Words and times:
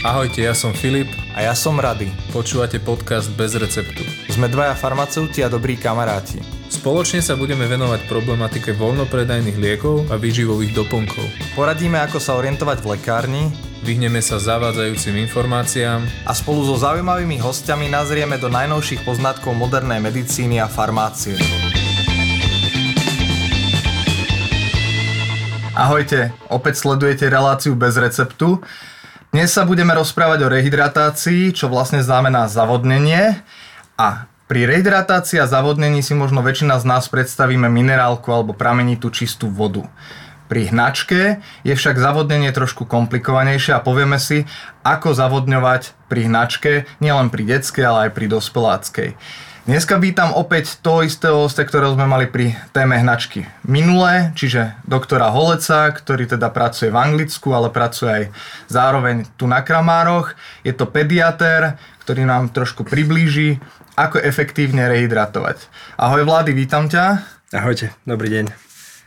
Ahojte, 0.00 0.48
ja 0.48 0.56
som 0.56 0.72
Filip. 0.72 1.12
A 1.36 1.44
ja 1.44 1.52
som 1.52 1.76
Rady. 1.76 2.08
Počúvate 2.32 2.80
podcast 2.80 3.28
Bez 3.36 3.52
receptu. 3.52 4.00
Sme 4.32 4.48
dvaja 4.48 4.72
farmaceuti 4.72 5.44
a 5.44 5.52
dobrí 5.52 5.76
kamaráti. 5.76 6.40
Spoločne 6.72 7.20
sa 7.20 7.36
budeme 7.36 7.68
venovať 7.68 8.08
problematike 8.08 8.72
voľnopredajných 8.80 9.60
liekov 9.60 10.08
a 10.08 10.16
výživových 10.16 10.72
doplnkov. 10.72 11.28
Poradíme, 11.52 12.00
ako 12.00 12.16
sa 12.16 12.32
orientovať 12.40 12.80
v 12.80 12.86
lekárni, 12.96 13.44
Vyhneme 13.84 14.24
sa 14.24 14.40
zavádzajúcim 14.40 15.20
informáciám 15.24 16.04
a 16.24 16.32
spolu 16.36 16.64
so 16.68 16.80
zaujímavými 16.80 17.36
hostiami 17.40 17.92
nazrieme 17.92 18.40
do 18.40 18.48
najnovších 18.48 19.04
poznatkov 19.04 19.52
modernej 19.52 20.00
medicíny 20.00 20.60
a 20.60 20.68
farmácie. 20.68 21.36
Ahojte, 25.76 26.32
opäť 26.52 26.84
sledujete 26.84 27.28
reláciu 27.28 27.72
bez 27.72 27.96
receptu. 27.96 28.60
Dnes 29.30 29.54
sa 29.54 29.62
budeme 29.62 29.94
rozprávať 29.94 30.42
o 30.42 30.50
rehydratácii, 30.50 31.54
čo 31.54 31.70
vlastne 31.70 32.02
znamená 32.02 32.50
zavodnenie. 32.50 33.38
A 33.94 34.26
pri 34.50 34.66
rehydratácii 34.66 35.38
a 35.38 35.46
zavodnení 35.46 36.02
si 36.02 36.18
možno 36.18 36.42
väčšina 36.42 36.82
z 36.82 36.84
nás 36.90 37.06
predstavíme 37.06 37.70
minerálku 37.70 38.26
alebo 38.26 38.58
pramenitú 38.58 39.06
čistú 39.14 39.46
vodu. 39.46 39.86
Pri 40.50 40.74
hnačke 40.74 41.38
je 41.62 41.74
však 41.78 42.02
zavodnenie 42.02 42.50
trošku 42.50 42.90
komplikovanejšie 42.90 43.78
a 43.78 43.78
povieme 43.78 44.18
si, 44.18 44.50
ako 44.82 45.14
zavodňovať 45.14 46.10
pri 46.10 46.26
hnačke, 46.26 46.72
nielen 46.98 47.30
pri 47.30 47.54
detskej, 47.54 47.86
ale 47.86 48.10
aj 48.10 48.18
pri 48.18 48.26
dospeláckej. 48.34 49.10
Dneska 49.70 50.02
vítam 50.02 50.34
opäť 50.34 50.82
toho 50.82 51.06
istého 51.06 51.46
hostia, 51.46 51.62
ktorého 51.62 51.94
sme 51.94 52.02
mali 52.02 52.26
pri 52.26 52.58
téme 52.74 52.98
hnačky 52.98 53.46
minulé, 53.62 54.34
čiže 54.34 54.74
doktora 54.82 55.30
Holeca, 55.30 55.94
ktorý 55.94 56.26
teda 56.26 56.50
pracuje 56.50 56.90
v 56.90 56.98
Anglicku, 56.98 57.54
ale 57.54 57.70
pracuje 57.70 58.10
aj 58.10 58.24
zároveň 58.66 59.30
tu 59.38 59.46
na 59.46 59.62
Kramároch. 59.62 60.34
Je 60.66 60.74
to 60.74 60.90
pediatér, 60.90 61.78
ktorý 62.02 62.26
nám 62.26 62.50
trošku 62.50 62.82
priblíži, 62.82 63.62
ako 63.94 64.18
efektívne 64.18 64.90
rehydratovať. 64.90 65.70
Ahoj 66.02 66.26
Vlády, 66.26 66.50
vítam 66.50 66.90
ťa. 66.90 67.22
Ahojte, 67.54 67.94
dobrý 68.02 68.26
deň. 68.26 68.50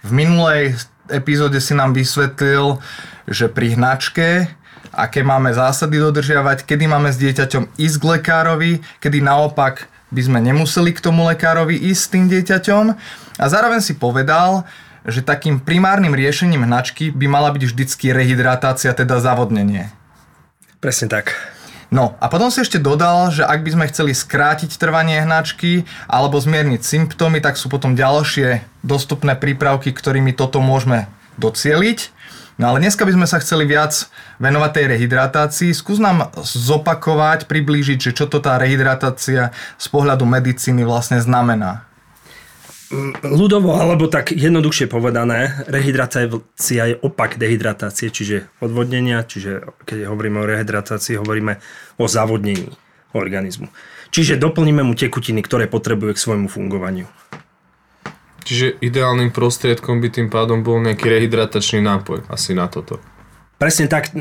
V 0.07 0.11
minulej 0.15 0.79
epizóde 1.11 1.59
si 1.59 1.75
nám 1.75 1.91
vysvetlil, 1.91 2.79
že 3.27 3.51
pri 3.51 3.75
hnačke 3.75 4.47
aké 4.93 5.25
máme 5.25 5.51
zásady 5.51 5.99
dodržiavať, 5.99 6.63
kedy 6.63 6.85
máme 6.85 7.09
s 7.09 7.17
dieťaťom 7.17 7.75
ísť 7.81 7.95
k 7.97 8.03
lekárovi, 8.15 8.71
kedy 9.01 9.25
naopak 9.25 9.89
by 10.13 10.21
sme 10.21 10.39
nemuseli 10.39 10.93
k 10.93 11.01
tomu 11.01 11.25
lekárovi 11.25 11.73
ísť 11.73 12.01
s 12.01 12.11
tým 12.13 12.25
dieťaťom 12.29 12.85
a 13.41 13.45
zároveň 13.49 13.81
si 13.81 13.97
povedal, 13.97 14.69
že 15.03 15.25
takým 15.25 15.59
primárnym 15.59 16.15
riešením 16.15 16.63
hnačky 16.63 17.11
by 17.11 17.25
mala 17.27 17.51
byť 17.51 17.63
vždycky 17.65 18.15
rehydratácia, 18.15 18.93
teda 18.95 19.19
zavodnenie. 19.19 19.91
Presne 20.79 21.11
tak. 21.11 21.35
No 21.93 22.17
a 22.17 22.25
potom 22.25 22.49
si 22.49 22.65
ešte 22.65 22.81
dodal, 22.81 23.29
že 23.29 23.45
ak 23.45 23.61
by 23.61 23.69
sme 23.69 23.89
chceli 23.93 24.17
skrátiť 24.17 24.81
trvanie 24.81 25.21
hnačky 25.21 25.85
alebo 26.09 26.41
zmierniť 26.41 26.81
symptómy, 26.81 27.37
tak 27.37 27.53
sú 27.53 27.69
potom 27.69 27.93
ďalšie 27.93 28.65
dostupné 28.81 29.37
prípravky, 29.37 29.93
ktorými 29.93 30.33
toto 30.33 30.57
môžeme 30.57 31.05
docieliť. 31.37 32.09
No 32.61 32.69
ale 32.69 32.85
dneska 32.85 33.01
by 33.01 33.17
sme 33.17 33.25
sa 33.25 33.41
chceli 33.41 33.65
viac 33.65 34.07
venovať 34.37 34.71
tej 34.77 34.85
rehydratácii. 34.93 35.71
Skús 35.73 35.97
nám 35.97 36.29
zopakovať, 36.37 37.49
priblížiť, 37.49 37.99
že 37.99 38.11
čo 38.13 38.29
to 38.29 38.37
tá 38.37 38.61
rehydratácia 38.61 39.49
z 39.81 39.87
pohľadu 39.89 40.29
medicíny 40.29 40.85
vlastne 40.85 41.17
znamená. 41.17 41.89
Ľudovo, 43.25 43.73
alebo 43.73 44.05
tak 44.05 44.29
jednoduchšie 44.37 44.85
povedané, 44.85 45.65
rehydratácia 45.65 46.93
je 46.93 46.95
opak 47.01 47.41
dehydratácie, 47.41 48.13
čiže 48.13 48.45
odvodnenia, 48.61 49.25
čiže 49.25 49.65
keď 49.89 50.13
hovoríme 50.13 50.37
o 50.37 50.45
rehydratácii, 50.45 51.17
hovoríme 51.17 51.57
o 51.97 52.05
zavodnení 52.05 52.69
organizmu. 53.17 53.65
Čiže 54.13 54.37
doplníme 54.37 54.85
mu 54.85 54.93
tekutiny, 54.93 55.41
ktoré 55.41 55.65
potrebuje 55.65 56.13
k 56.13 56.21
svojmu 56.21 56.45
fungovaniu. 56.45 57.09
Čiže 58.43 58.83
ideálnym 58.83 59.31
prostriedkom 59.31 60.03
by 60.03 60.09
tým 60.11 60.27
pádom 60.27 60.61
bol 60.61 60.83
nejaký 60.83 61.07
rehydratačný 61.07 61.79
nápoj 61.79 62.27
asi 62.27 62.51
na 62.51 62.67
toto. 62.67 62.99
Presne 63.55 63.87
tak, 63.87 64.11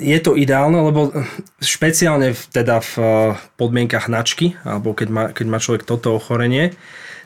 je 0.00 0.18
to 0.24 0.32
ideálne, 0.32 0.80
lebo 0.80 1.12
špeciálne 1.60 2.32
v, 2.32 2.42
teda 2.48 2.80
v 2.80 2.92
eh, 2.96 3.10
podmienkach 3.60 4.08
hnačky, 4.08 4.56
alebo 4.64 4.96
keď 4.96 5.08
má, 5.12 5.24
keď 5.28 5.46
má 5.46 5.58
človek 5.60 5.84
toto 5.84 6.16
ochorenie, 6.16 6.72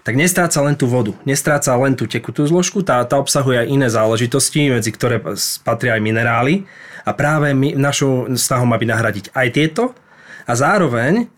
tak 0.02 0.18
nestráca 0.18 0.58
len 0.66 0.74
tú 0.74 0.90
vodu, 0.90 1.14
nestráca 1.22 1.78
len 1.78 1.94
tú 1.94 2.10
tekutú 2.10 2.42
zložku, 2.42 2.82
tá, 2.82 3.06
tá 3.06 3.22
obsahuje 3.22 3.62
aj 3.62 3.70
iné 3.70 3.86
záležitosti, 3.86 4.74
medzi 4.74 4.90
ktoré 4.90 5.22
patria 5.62 5.94
aj 5.94 6.02
minerály 6.02 6.66
a 7.06 7.14
práve 7.14 7.54
my, 7.54 7.78
našou 7.78 8.26
snahou 8.34 8.66
má 8.66 8.74
byť 8.74 8.88
nahradiť 8.90 9.24
aj 9.30 9.48
tieto 9.54 9.94
a 10.42 10.52
zároveň 10.58 11.30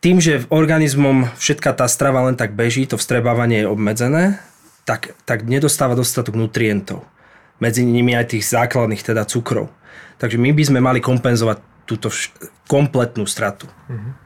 tým, 0.00 0.20
že 0.20 0.44
v 0.44 0.50
organizmom 0.52 1.30
všetka 1.40 1.72
tá 1.72 1.86
strava 1.88 2.24
len 2.28 2.36
tak 2.36 2.52
beží, 2.52 2.84
to 2.84 3.00
vstrebávanie 3.00 3.64
je 3.64 3.70
obmedzené, 3.70 4.24
tak, 4.86 5.18
tak 5.26 5.42
nedostáva 5.48 5.98
dostatok 5.98 6.38
nutrientov. 6.38 7.02
Medzi 7.58 7.82
nimi 7.82 8.12
aj 8.12 8.36
tých 8.36 8.44
základných, 8.46 9.02
teda 9.02 9.24
cukrov. 9.24 9.72
Takže 10.20 10.36
my 10.36 10.52
by 10.52 10.62
sme 10.62 10.80
mali 10.84 11.00
kompenzovať 11.00 11.58
túto 11.88 12.12
vš- 12.12 12.32
kompletnú 12.68 13.24
stratu. 13.24 13.66
Mm-hmm. 13.88 14.25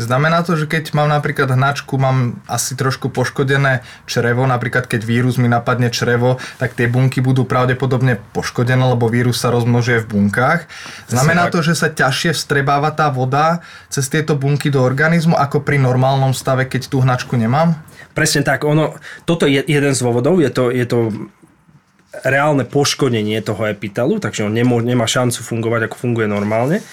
Znamená 0.00 0.40
to, 0.40 0.56
že 0.56 0.64
keď 0.64 0.96
mám 0.96 1.12
napríklad 1.12 1.52
hnačku, 1.52 2.00
mám 2.00 2.40
asi 2.48 2.72
trošku 2.72 3.12
poškodené 3.12 3.84
črevo, 4.08 4.48
napríklad 4.48 4.88
keď 4.88 5.04
vírus 5.04 5.36
mi 5.36 5.52
napadne 5.52 5.92
črevo, 5.92 6.40
tak 6.56 6.72
tie 6.72 6.88
bunky 6.88 7.20
budú 7.20 7.44
pravdepodobne 7.44 8.16
poškodené, 8.32 8.80
lebo 8.80 9.12
vírus 9.12 9.36
sa 9.36 9.52
rozmnožuje 9.52 10.04
v 10.04 10.10
bunkách. 10.16 10.64
Znamená 11.12 11.52
to, 11.52 11.60
že 11.60 11.76
sa 11.76 11.92
ťažšie 11.92 12.32
vstrebáva 12.32 12.88
tá 12.96 13.12
voda 13.12 13.60
cez 13.92 14.08
tieto 14.08 14.32
bunky 14.32 14.72
do 14.72 14.80
organizmu 14.80 15.36
ako 15.36 15.60
pri 15.60 15.76
normálnom 15.76 16.32
stave, 16.32 16.64
keď 16.64 16.88
tú 16.88 17.04
hnačku 17.04 17.36
nemám? 17.36 17.76
Presne 18.16 18.44
tak. 18.44 18.64
Ono, 18.64 18.96
toto 19.28 19.44
je 19.44 19.60
jeden 19.60 19.92
z 19.92 20.00
dôvodov. 20.00 20.40
Je 20.40 20.48
to, 20.48 20.72
je 20.72 20.84
to 20.88 21.12
reálne 22.20 22.68
poškodenie 22.68 23.40
toho 23.40 23.64
epitelu, 23.72 24.20
takže 24.20 24.44
on 24.44 24.52
nemô, 24.52 24.84
nemá 24.84 25.08
šancu 25.08 25.40
fungovať 25.40 25.88
ako 25.88 25.96
funguje 25.96 26.28
normálne. 26.28 26.84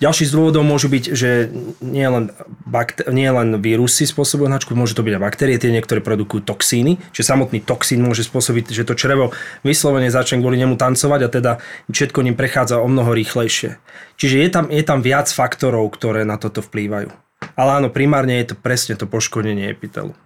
Ďalší 0.00 0.32
z 0.32 0.32
dôvodov 0.32 0.64
môžu 0.64 0.88
byť, 0.88 1.04
že 1.12 1.52
nie 1.84 2.08
len, 2.08 2.32
bakter- 2.64 3.12
nie 3.12 3.28
len 3.28 3.60
vírusy 3.60 4.08
spôsobujú 4.08 4.48
hnačku, 4.48 4.72
môžu 4.72 4.96
to 4.96 5.04
byť 5.04 5.20
aj 5.20 5.24
baktérie, 5.28 5.60
tie 5.60 5.68
niektoré 5.68 6.00
produkujú 6.00 6.40
toxíny, 6.40 6.96
že 7.12 7.20
samotný 7.20 7.60
toxín 7.60 8.00
môže 8.00 8.24
spôsobiť, 8.24 8.72
že 8.72 8.88
to 8.88 8.96
črevo 8.96 9.36
vyslovene 9.60 10.08
začne 10.08 10.40
kvôli 10.40 10.56
nemu 10.56 10.80
tancovať 10.80 11.20
a 11.20 11.28
teda 11.28 11.52
všetko 11.92 12.24
ním 12.24 12.32
prechádza 12.32 12.80
o 12.80 12.88
mnoho 12.88 13.12
rýchlejšie. 13.12 13.76
Čiže 14.16 14.36
je 14.40 14.48
tam, 14.48 14.64
je 14.72 14.80
tam 14.80 15.04
viac 15.04 15.28
faktorov, 15.28 15.92
ktoré 15.92 16.24
na 16.24 16.40
toto 16.40 16.64
vplývajú. 16.64 17.12
Ale 17.60 17.70
áno, 17.84 17.92
primárne 17.92 18.40
je 18.40 18.52
to 18.52 18.56
presne 18.56 18.96
to 18.96 19.04
poškodenie 19.04 19.68
epitelu. 19.68 20.16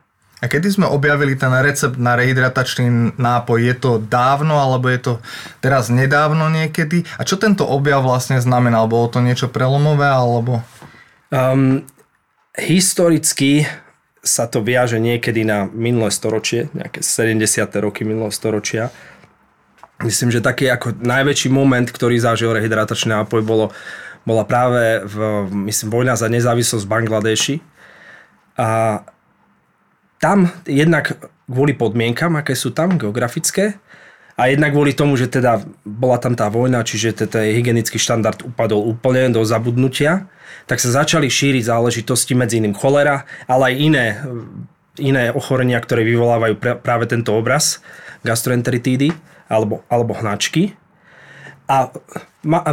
A 0.44 0.50
kedy 0.52 0.76
sme 0.76 0.84
objavili 0.84 1.40
ten 1.40 1.48
recept 1.64 1.96
na 1.96 2.20
rehydratačný 2.20 3.16
nápoj? 3.16 3.64
Je 3.64 3.74
to 3.80 3.96
dávno, 3.96 4.60
alebo 4.60 4.92
je 4.92 5.00
to 5.00 5.12
teraz 5.64 5.88
nedávno 5.88 6.52
niekedy? 6.52 7.08
A 7.16 7.24
čo 7.24 7.40
tento 7.40 7.64
objav 7.64 8.04
vlastne 8.04 8.36
znamenal? 8.36 8.84
Bolo 8.84 9.08
to 9.08 9.24
niečo 9.24 9.48
prelomové, 9.48 10.04
alebo... 10.04 10.60
Um, 11.32 11.88
historicky 12.60 13.64
sa 14.20 14.44
to 14.44 14.60
viaže 14.60 15.00
niekedy 15.00 15.48
na 15.48 15.64
minulé 15.64 16.12
storočie, 16.12 16.68
nejaké 16.76 17.00
70. 17.00 17.40
roky 17.80 18.04
minulého 18.04 18.28
storočia. 18.28 18.92
Myslím, 20.04 20.28
že 20.28 20.44
taký 20.44 20.68
ako 20.68 21.00
najväčší 21.00 21.48
moment, 21.48 21.88
ktorý 21.88 22.20
zažil 22.20 22.52
rehydratačný 22.52 23.16
nápoj, 23.16 23.40
bolo, 23.40 23.72
bola 24.28 24.44
práve 24.44 25.08
v, 25.08 25.48
myslím, 25.72 25.88
vojna 25.88 26.20
za 26.20 26.28
nezávislosť 26.28 26.84
v 26.84 26.92
Bangladeši. 26.92 27.56
A 28.60 28.68
tam 30.22 30.50
jednak 30.64 31.18
kvôli 31.44 31.76
podmienkam, 31.76 32.40
aké 32.40 32.56
sú 32.56 32.72
tam 32.72 32.96
geografické, 32.96 33.78
a 34.34 34.50
jednak 34.50 34.74
kvôli 34.74 34.98
tomu, 34.98 35.14
že 35.14 35.30
teda 35.30 35.62
bola 35.86 36.18
tam 36.18 36.34
tá 36.34 36.50
vojna, 36.50 36.82
čiže 36.82 37.14
ten 37.14 37.54
hygienický 37.54 38.02
štandard 38.02 38.42
upadol 38.42 38.82
úplne 38.82 39.30
do 39.30 39.46
zabudnutia, 39.46 40.26
tak 40.66 40.82
sa 40.82 40.90
začali 40.90 41.30
šíriť 41.30 41.70
záležitosti 41.70 42.34
medzi 42.34 42.58
iným 42.58 42.74
cholera, 42.74 43.22
ale 43.46 43.70
aj 43.70 43.74
iné, 43.78 44.06
iné 44.98 45.30
ochorenia, 45.30 45.78
ktoré 45.78 46.02
vyvolávajú 46.02 46.82
práve 46.82 47.06
tento 47.06 47.30
obraz, 47.30 47.78
gastroenteritídy 48.26 49.14
alebo, 49.46 49.86
alebo 49.86 50.18
hnačky. 50.18 50.74
A 51.70 51.94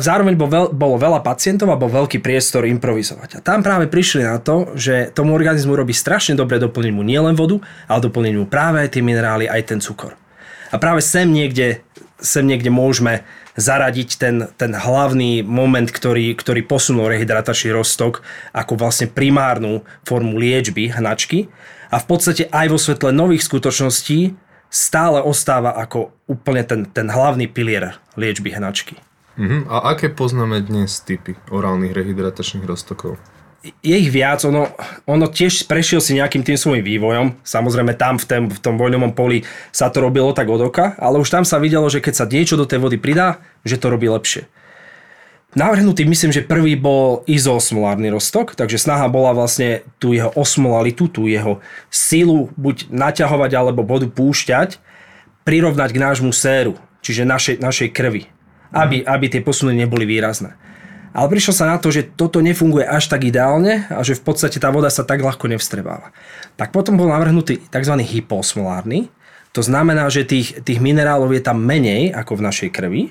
zároveň 0.04 0.36
bol 0.36 0.52
veľ, 0.52 0.66
bolo 0.76 0.96
veľa 1.00 1.24
pacientov 1.24 1.72
a 1.72 1.80
bol 1.80 1.88
veľký 1.88 2.20
priestor 2.20 2.68
improvizovať. 2.68 3.40
A 3.40 3.44
tam 3.44 3.64
práve 3.64 3.88
prišli 3.88 4.28
na 4.28 4.38
to, 4.38 4.76
že 4.76 5.10
tomu 5.16 5.32
organizmu 5.32 5.72
robí 5.74 5.96
strašne 5.96 6.36
dobre 6.36 6.60
doplniť 6.60 6.92
mu 6.92 7.02
nielen 7.02 7.34
vodu, 7.34 7.58
ale 7.88 8.04
doplniť 8.04 8.34
mu 8.36 8.46
práve 8.46 8.84
tie 8.92 9.00
minerály, 9.00 9.48
aj 9.48 9.62
ten 9.64 9.80
cukor. 9.80 10.20
A 10.72 10.80
práve 10.80 11.04
sem 11.04 11.28
niekde, 11.28 11.84
sem 12.20 12.44
niekde 12.48 12.72
môžeme 12.72 13.24
zaradiť 13.60 14.10
ten, 14.16 14.36
ten 14.56 14.72
hlavný 14.72 15.44
moment, 15.44 15.88
ktorý, 15.88 16.32
ktorý 16.40 16.64
posunul 16.64 17.12
rehydratačný 17.12 17.76
roztok 17.76 18.24
ako 18.56 18.80
vlastne 18.80 19.12
primárnu 19.12 19.84
formu 20.08 20.40
liečby 20.40 20.88
hnačky 20.88 21.52
a 21.92 22.00
v 22.00 22.06
podstate 22.08 22.48
aj 22.48 22.68
vo 22.72 22.80
svetle 22.80 23.12
nových 23.12 23.44
skutočností 23.44 24.32
stále 24.72 25.20
ostáva 25.20 25.76
ako 25.76 26.16
úplne 26.32 26.64
ten, 26.64 26.88
ten 26.88 27.12
hlavný 27.12 27.52
pilier 27.52 28.00
liečby 28.16 28.56
hnačky. 28.56 28.96
Mhm. 29.40 29.72
A 29.72 29.96
aké 29.96 30.12
poznáme 30.12 30.60
dnes 30.64 31.00
typy 31.04 31.40
orálnych 31.52 31.96
rehydratačných 31.96 32.68
roztokov? 32.68 33.16
je 33.62 33.94
ich 33.94 34.10
viac, 34.10 34.42
ono, 34.42 34.74
ono 35.06 35.30
tiež 35.30 35.70
prešiel 35.70 36.02
si 36.02 36.18
nejakým 36.18 36.42
tým 36.42 36.58
svojim 36.58 36.82
vývojom. 36.82 37.38
Samozrejme 37.46 37.94
tam 37.94 38.18
v, 38.18 38.26
tém, 38.26 38.44
v 38.50 38.58
tom 38.58 38.74
voľnom 38.74 39.14
poli 39.14 39.46
sa 39.70 39.94
to 39.94 40.02
robilo 40.02 40.34
tak 40.34 40.50
od 40.50 40.66
oka, 40.66 40.98
ale 40.98 41.22
už 41.22 41.30
tam 41.30 41.46
sa 41.46 41.62
videlo, 41.62 41.86
že 41.86 42.02
keď 42.02 42.14
sa 42.18 42.26
niečo 42.26 42.58
do 42.58 42.66
tej 42.66 42.82
vody 42.82 42.98
pridá, 42.98 43.38
že 43.62 43.78
to 43.78 43.94
robí 43.94 44.10
lepšie. 44.10 44.50
Navrhnutý 45.52 46.08
myslím, 46.08 46.32
že 46.32 46.48
prvý 46.48 46.80
bol 46.80 47.28
izoosmolárny 47.28 48.08
roztok, 48.08 48.56
takže 48.56 48.80
snaha 48.80 49.12
bola 49.12 49.36
vlastne 49.36 49.84
tú 50.00 50.16
jeho 50.16 50.32
osmolalitu, 50.34 51.12
tú 51.12 51.28
jeho 51.28 51.60
silu 51.92 52.50
buď 52.56 52.88
naťahovať 52.88 53.52
alebo 53.60 53.84
vodu 53.84 54.08
púšťať, 54.08 54.80
prirovnať 55.44 55.90
k 55.92 56.02
nášmu 56.02 56.32
séru, 56.32 56.80
čiže 57.04 57.28
našej, 57.28 57.60
našej 57.60 57.90
krvi, 57.92 58.32
aby, 58.72 59.04
aby 59.04 59.26
tie 59.28 59.42
posuny 59.44 59.76
neboli 59.76 60.08
výrazné. 60.08 60.56
Ale 61.12 61.28
prišlo 61.28 61.52
sa 61.52 61.68
na 61.68 61.78
to, 61.78 61.92
že 61.92 62.08
toto 62.08 62.40
nefunguje 62.40 62.88
až 62.88 63.12
tak 63.12 63.28
ideálne 63.28 63.84
a 63.92 64.00
že 64.00 64.16
v 64.16 64.24
podstate 64.24 64.64
tá 64.64 64.72
voda 64.72 64.88
sa 64.88 65.04
tak 65.04 65.20
ľahko 65.20 65.52
nevstrebáva. 65.52 66.16
Tak 66.56 66.72
potom 66.72 66.96
bol 66.96 67.12
navrhnutý 67.12 67.60
tzv. 67.68 67.96
hyposmolárny, 68.00 69.12
to 69.52 69.60
znamená, 69.60 70.08
že 70.08 70.24
tých, 70.24 70.64
tých 70.64 70.80
minerálov 70.80 71.36
je 71.36 71.44
tam 71.44 71.60
menej 71.60 72.16
ako 72.16 72.40
v 72.40 72.46
našej 72.48 72.70
krvi 72.72 73.04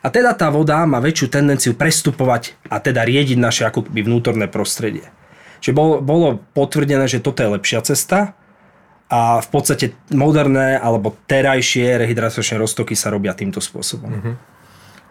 a 0.00 0.08
teda 0.08 0.32
tá 0.32 0.48
voda 0.48 0.80
má 0.88 0.96
väčšiu 1.04 1.28
tendenciu 1.28 1.72
prestupovať 1.76 2.56
a 2.72 2.80
teda 2.80 3.04
riediť 3.04 3.36
naše 3.36 3.68
akoby 3.68 4.00
vnútorné 4.00 4.48
prostredie. 4.48 5.04
Čiže 5.60 5.76
bolo, 5.76 6.00
bolo 6.00 6.40
potvrdené, 6.56 7.04
že 7.04 7.20
toto 7.20 7.44
je 7.44 7.52
lepšia 7.52 7.84
cesta 7.84 8.32
a 9.12 9.44
v 9.44 9.48
podstate 9.52 9.92
moderné 10.08 10.80
alebo 10.80 11.12
terajšie 11.28 12.00
rehydratačné 12.00 12.56
roztoky 12.56 12.96
sa 12.96 13.12
robia 13.12 13.36
týmto 13.36 13.60
spôsobom. 13.60 14.08
Mm-hmm. 14.08 14.55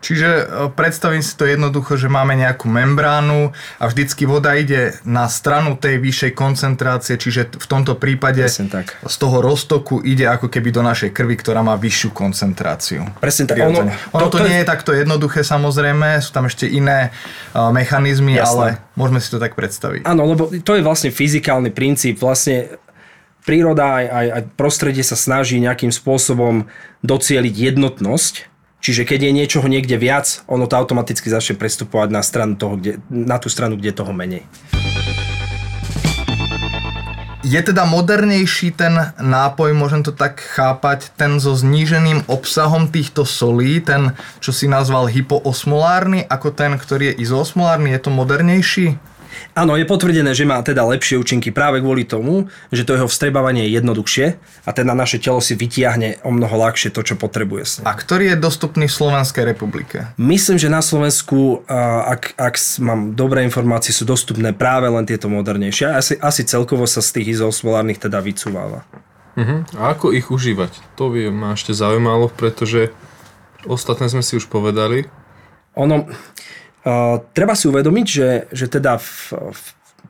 Čiže 0.06 0.30
e, 0.30 0.44
predstavím 0.70 1.26
si 1.26 1.34
to 1.34 1.50
jednoducho, 1.50 1.98
že 1.98 2.06
máme 2.06 2.38
nejakú 2.38 2.70
membránu 2.70 3.58
a 3.82 3.90
vždycky 3.90 4.30
voda 4.30 4.54
ide 4.54 4.94
na 5.02 5.26
stranu 5.26 5.74
tej 5.74 5.98
vyššej 5.98 6.32
koncentrácie, 6.38 7.18
čiže 7.18 7.58
v 7.58 7.66
tomto 7.66 7.98
prípade 7.98 8.46
tak. 8.70 9.02
z 9.02 9.16
toho 9.18 9.42
roztoku 9.42 10.06
ide 10.06 10.30
ako 10.30 10.54
keby 10.54 10.70
do 10.70 10.86
našej 10.86 11.10
krvi, 11.10 11.34
ktorá 11.42 11.66
má 11.66 11.74
vyššiu 11.74 12.14
koncentráciu. 12.14 13.02
Presne 13.18 13.50
tak. 13.50 13.66
Ono, 13.66 13.82
ono 14.14 14.28
to, 14.30 14.38
to 14.38 14.46
nie 14.46 14.62
je 14.62 14.66
takto 14.70 14.94
jednoduché 14.94 15.42
samozrejme, 15.42 16.22
sú 16.22 16.30
tam 16.30 16.46
ešte 16.46 16.70
iné 16.70 17.10
uh, 17.10 17.74
mechanizmy, 17.74 18.38
Jasné. 18.38 18.46
ale 18.46 18.68
môžeme 18.94 19.18
si 19.18 19.34
to 19.34 19.42
tak 19.42 19.58
predstaviť. 19.58 20.06
Áno, 20.06 20.30
lebo 20.30 20.54
to 20.54 20.72
je 20.78 20.86
vlastne 20.86 21.10
fyzikálny 21.10 21.74
princíp. 21.74 22.22
Vlastne 22.22 22.78
príroda 23.42 24.02
aj, 24.02 24.06
aj, 24.06 24.28
aj 24.38 24.42
prostredie 24.54 25.02
sa 25.02 25.18
snaží 25.18 25.58
nejakým 25.58 25.90
spôsobom 25.90 26.70
docieliť 27.02 27.74
jednotnosť 27.74 28.55
Čiže 28.86 29.02
keď 29.02 29.26
je 29.26 29.32
niečoho 29.34 29.66
niekde 29.66 29.98
viac, 29.98 30.46
ono 30.46 30.70
to 30.70 30.78
automaticky 30.78 31.26
začne 31.26 31.58
prestupovať 31.58 32.14
na, 32.14 32.22
stranu 32.22 32.54
toho, 32.54 32.78
kde, 32.78 33.02
na 33.10 33.42
tú 33.42 33.50
stranu, 33.50 33.82
kde 33.82 33.90
toho 33.90 34.14
menej. 34.14 34.46
Je 37.42 37.58
teda 37.58 37.90
modernejší 37.90 38.78
ten 38.78 38.94
nápoj, 39.18 39.74
môžem 39.74 40.06
to 40.06 40.14
tak 40.14 40.38
chápať, 40.38 41.10
ten 41.18 41.42
so 41.42 41.58
zníženým 41.58 42.30
obsahom 42.30 42.86
týchto 42.86 43.26
solí, 43.26 43.82
ten, 43.82 44.14
čo 44.38 44.54
si 44.54 44.70
nazval 44.70 45.10
hypoosmolárny, 45.10 46.22
ako 46.30 46.54
ten, 46.54 46.78
ktorý 46.78 47.10
je 47.10 47.26
izoosmolárny, 47.26 47.90
je 47.90 48.02
to 48.06 48.14
modernejší? 48.14 49.02
Áno, 49.56 49.76
je 49.80 49.88
potvrdené, 49.88 50.36
že 50.36 50.48
má 50.48 50.60
teda 50.64 50.84
lepšie 50.84 51.20
účinky 51.20 51.52
práve 51.52 51.80
kvôli 51.80 52.04
tomu, 52.08 52.52
že 52.70 52.84
to 52.84 52.96
jeho 52.96 53.08
vstrebávanie 53.08 53.68
je 53.68 53.80
jednoduchšie 53.80 54.26
a 54.66 54.70
teda 54.76 54.92
naše 54.92 55.20
telo 55.20 55.40
si 55.40 55.56
vytiahne 55.56 56.22
o 56.24 56.32
mnoho 56.32 56.56
ľahšie 56.56 56.92
to, 56.92 57.02
čo 57.04 57.16
potrebuje. 57.16 57.88
A 57.88 57.96
ktorý 57.96 58.36
je 58.36 58.38
dostupný 58.38 58.86
v 58.86 58.94
Slovenskej 58.94 59.48
republike? 59.48 60.12
Myslím, 60.20 60.60
že 60.60 60.68
na 60.68 60.84
Slovensku, 60.84 61.64
ak, 61.68 62.36
ak 62.36 62.56
mám 62.84 63.16
dobré 63.16 63.48
informácie, 63.48 63.96
sú 63.96 64.04
dostupné 64.04 64.52
práve 64.52 64.92
len 64.92 65.08
tieto 65.08 65.32
modernejšie. 65.32 65.88
Asi, 65.88 66.14
asi 66.20 66.44
celkovo 66.44 66.84
sa 66.86 67.00
z 67.00 67.22
tých 67.22 67.40
izosmolárnych 67.40 67.98
teda 67.98 68.20
vycúváva. 68.20 68.84
Uh-huh. 69.36 69.68
A 69.76 69.92
ako 69.92 70.16
ich 70.16 70.32
užívať? 70.32 70.96
To 70.96 71.12
by 71.12 71.28
ma 71.32 71.60
ešte 71.60 71.76
zaujímalo, 71.76 72.32
pretože 72.32 72.92
ostatné 73.68 74.08
sme 74.08 74.24
si 74.24 74.40
už 74.40 74.48
povedali. 74.48 75.08
Ono, 75.76 76.08
treba 77.34 77.54
si 77.58 77.66
uvedomiť, 77.66 78.06
že, 78.06 78.30
že 78.54 78.66
teda 78.70 79.02
v, 79.02 79.34
v 79.52 79.64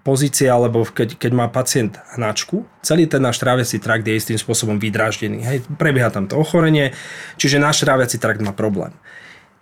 pozície 0.06 0.46
alebo 0.46 0.86
keď, 0.86 1.18
keď 1.18 1.32
má 1.34 1.50
pacient 1.50 1.98
hnačku, 2.14 2.68
celý 2.86 3.10
ten 3.10 3.24
náš 3.24 3.42
tráviaci 3.42 3.82
trakt 3.82 4.06
je 4.06 4.14
istým 4.14 4.38
spôsobom 4.38 4.78
vydráždený. 4.78 5.42
Hej, 5.42 5.58
prebieha 5.82 6.14
tam 6.14 6.30
to 6.30 6.38
ochorenie, 6.38 6.94
čiže 7.42 7.58
náš 7.58 7.82
tráviaci 7.82 8.22
trakt 8.22 8.44
má 8.44 8.54
problém. 8.54 8.94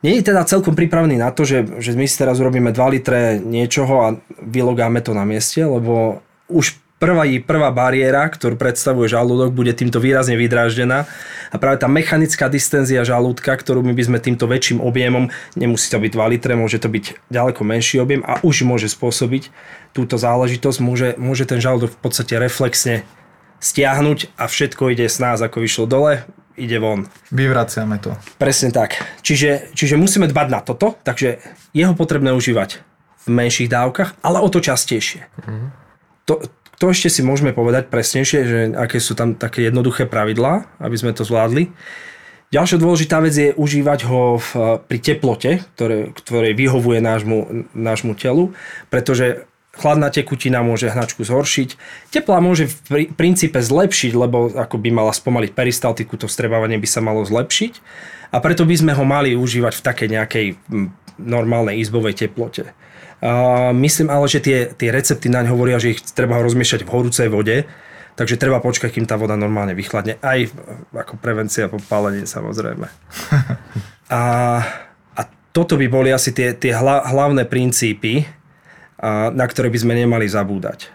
Nie 0.04 0.19
je 0.19 0.36
teda 0.36 0.44
celkom 0.44 0.75
pripravený 0.75 1.15
na 1.15 1.31
to, 1.31 1.48
že, 1.48 1.80
že 1.80 1.95
my 1.95 2.04
si 2.04 2.19
teraz 2.19 2.36
urobíme 2.44 2.75
2 2.75 2.94
litre 3.00 3.39
niečoho 3.39 3.95
a 4.04 4.07
vylogáme 4.44 5.00
to 5.00 5.15
na 5.15 5.24
mieste, 5.24 5.63
lebo 5.63 6.19
už 6.51 6.82
prvá, 7.03 7.27
prvá 7.44 7.69
bariéra, 7.75 8.23
ktorú 8.31 8.55
predstavuje 8.55 9.11
žalúdok, 9.11 9.51
bude 9.51 9.75
týmto 9.75 10.00
výrazne 10.00 10.39
vydráždená 10.39 11.03
a 11.51 11.55
práve 11.59 11.83
tá 11.83 11.91
mechanická 11.91 12.47
distenzia 12.47 13.03
žalúdka, 13.03 13.51
ktorú 13.59 13.83
my 13.83 13.91
by 13.91 14.03
sme 14.07 14.17
týmto 14.23 14.47
väčším 14.47 14.79
objemom, 14.79 15.27
nemusí 15.59 15.91
to 15.91 16.00
byť 16.00 16.11
2 16.15 16.31
litre, 16.31 16.55
môže 16.55 16.79
to 16.79 16.88
byť 16.88 17.27
ďaleko 17.27 17.61
menší 17.67 18.00
objem 18.00 18.23
a 18.23 18.39
už 18.39 18.63
môže 18.63 18.88
spôsobiť 18.88 19.51
túto 19.91 20.15
záležitosť, 20.15 20.79
môže, 20.79 21.09
môže 21.19 21.44
ten 21.44 21.59
žalúdok 21.59 21.91
v 21.91 22.00
podstate 22.00 22.39
reflexne 22.39 23.03
stiahnuť 23.59 24.39
a 24.39 24.47
všetko 24.47 24.95
ide 24.95 25.11
s 25.11 25.19
nás, 25.19 25.44
ako 25.44 25.59
vyšlo 25.59 25.85
dole, 25.88 26.23
ide 26.55 26.79
von. 26.79 27.11
Vyvraciame 27.35 28.00
to. 28.00 28.15
Presne 28.39 28.71
tak. 28.71 29.00
Čiže, 29.25 29.75
čiže 29.75 30.00
musíme 30.00 30.29
dbať 30.29 30.47
na 30.47 30.59
toto, 30.63 30.95
takže 31.03 31.44
je 31.75 31.83
ho 31.83 31.94
potrebné 31.97 32.31
užívať 32.31 32.79
v 33.23 33.27
menších 33.31 33.71
dávkach, 33.71 34.19
ale 34.19 34.44
o 34.44 34.47
to 34.51 34.59
častejšie. 34.59 35.23
Mm-hmm. 35.23 35.67
To, 36.27 36.33
to 36.83 36.91
ešte 36.91 37.07
si 37.07 37.24
môžeme 37.24 37.56
povedať 37.56 37.88
presnejšie, 37.88 38.39
že 38.44 38.59
aké 38.75 39.00
sú 39.00 39.15
tam 39.15 39.39
také 39.39 39.63
jednoduché 39.71 40.03
pravidlá, 40.03 40.68
aby 40.83 41.00
sme 41.00 41.15
to 41.15 41.24
zvládli. 41.24 41.71
Ďalšia 42.51 42.75
dôležitá 42.75 43.24
vec 43.24 43.31
je 43.31 43.56
užívať 43.56 44.00
ho 44.12 44.35
v, 44.35 44.50
pri 44.83 45.00
teplote, 45.00 45.63
ktoré, 45.80 46.12
ktorej 46.12 46.51
vyhovuje 46.59 47.00
nášmu, 47.00 47.71
nášmu 47.71 48.19
telu, 48.19 48.51
pretože 48.91 49.47
chladná 49.80 50.12
tekutina 50.12 50.59
môže 50.59 50.91
hnačku 50.91 51.24
zhoršiť. 51.24 51.80
Teplá 52.12 52.44
môže 52.44 52.68
v 52.68 53.07
princípe 53.15 53.63
zlepšiť, 53.63 54.12
lebo 54.19 54.51
ako 54.51 54.75
by 54.75 54.89
mala 54.91 55.15
spomaliť 55.15 55.56
peristaltiku, 55.56 56.19
to 56.19 56.27
vstrebávanie 56.27 56.83
by 56.83 56.88
sa 56.91 57.00
malo 57.00 57.24
zlepšiť. 57.24 57.79
A 58.36 58.44
preto 58.44 58.68
by 58.68 58.75
sme 58.75 58.91
ho 58.91 59.07
mali 59.07 59.39
užívať 59.39 59.79
v 59.79 59.86
takej 59.88 60.09
nejakej 60.19 60.45
normálnej 61.15 61.79
izbovej 61.79 62.27
teplote. 62.27 62.75
Myslím 63.72 64.12
ale, 64.12 64.27
že 64.27 64.44
tie, 64.44 64.58
tie 64.75 64.92
recepty 64.92 65.32
naň 65.32 65.48
hovoria, 65.48 65.80
že 65.80 65.96
ich 65.96 66.03
treba 66.12 66.44
rozmiešať 66.44 66.84
v 66.84 66.92
horúcej 66.92 67.32
vode, 67.32 67.63
takže 68.20 68.36
treba 68.36 68.60
počkať, 68.60 68.92
kým 68.92 69.08
tá 69.08 69.15
voda 69.15 69.39
normálne 69.39 69.72
vychladne. 69.72 70.20
Aj 70.20 70.44
ako 70.92 71.15
prevencia 71.24 71.72
po 71.72 71.80
pálení 71.80 72.27
samozrejme. 72.27 72.84
a, 74.12 74.22
a 75.15 75.22
toto 75.56 75.80
by 75.80 75.88
boli 75.88 76.12
asi 76.12 76.36
tie, 76.36 76.51
tie 76.51 76.75
hla, 76.75 77.08
hlavné 77.08 77.48
princípy, 77.48 78.27
a, 79.00 79.32
na 79.32 79.48
ktoré 79.48 79.72
by 79.72 79.80
sme 79.80 79.94
nemali 79.96 80.27
zabúdať. 80.27 80.92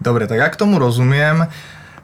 Dobre, 0.00 0.24
tak 0.24 0.40
ja 0.40 0.48
k 0.48 0.56
tomu 0.56 0.80
rozumiem. 0.80 1.52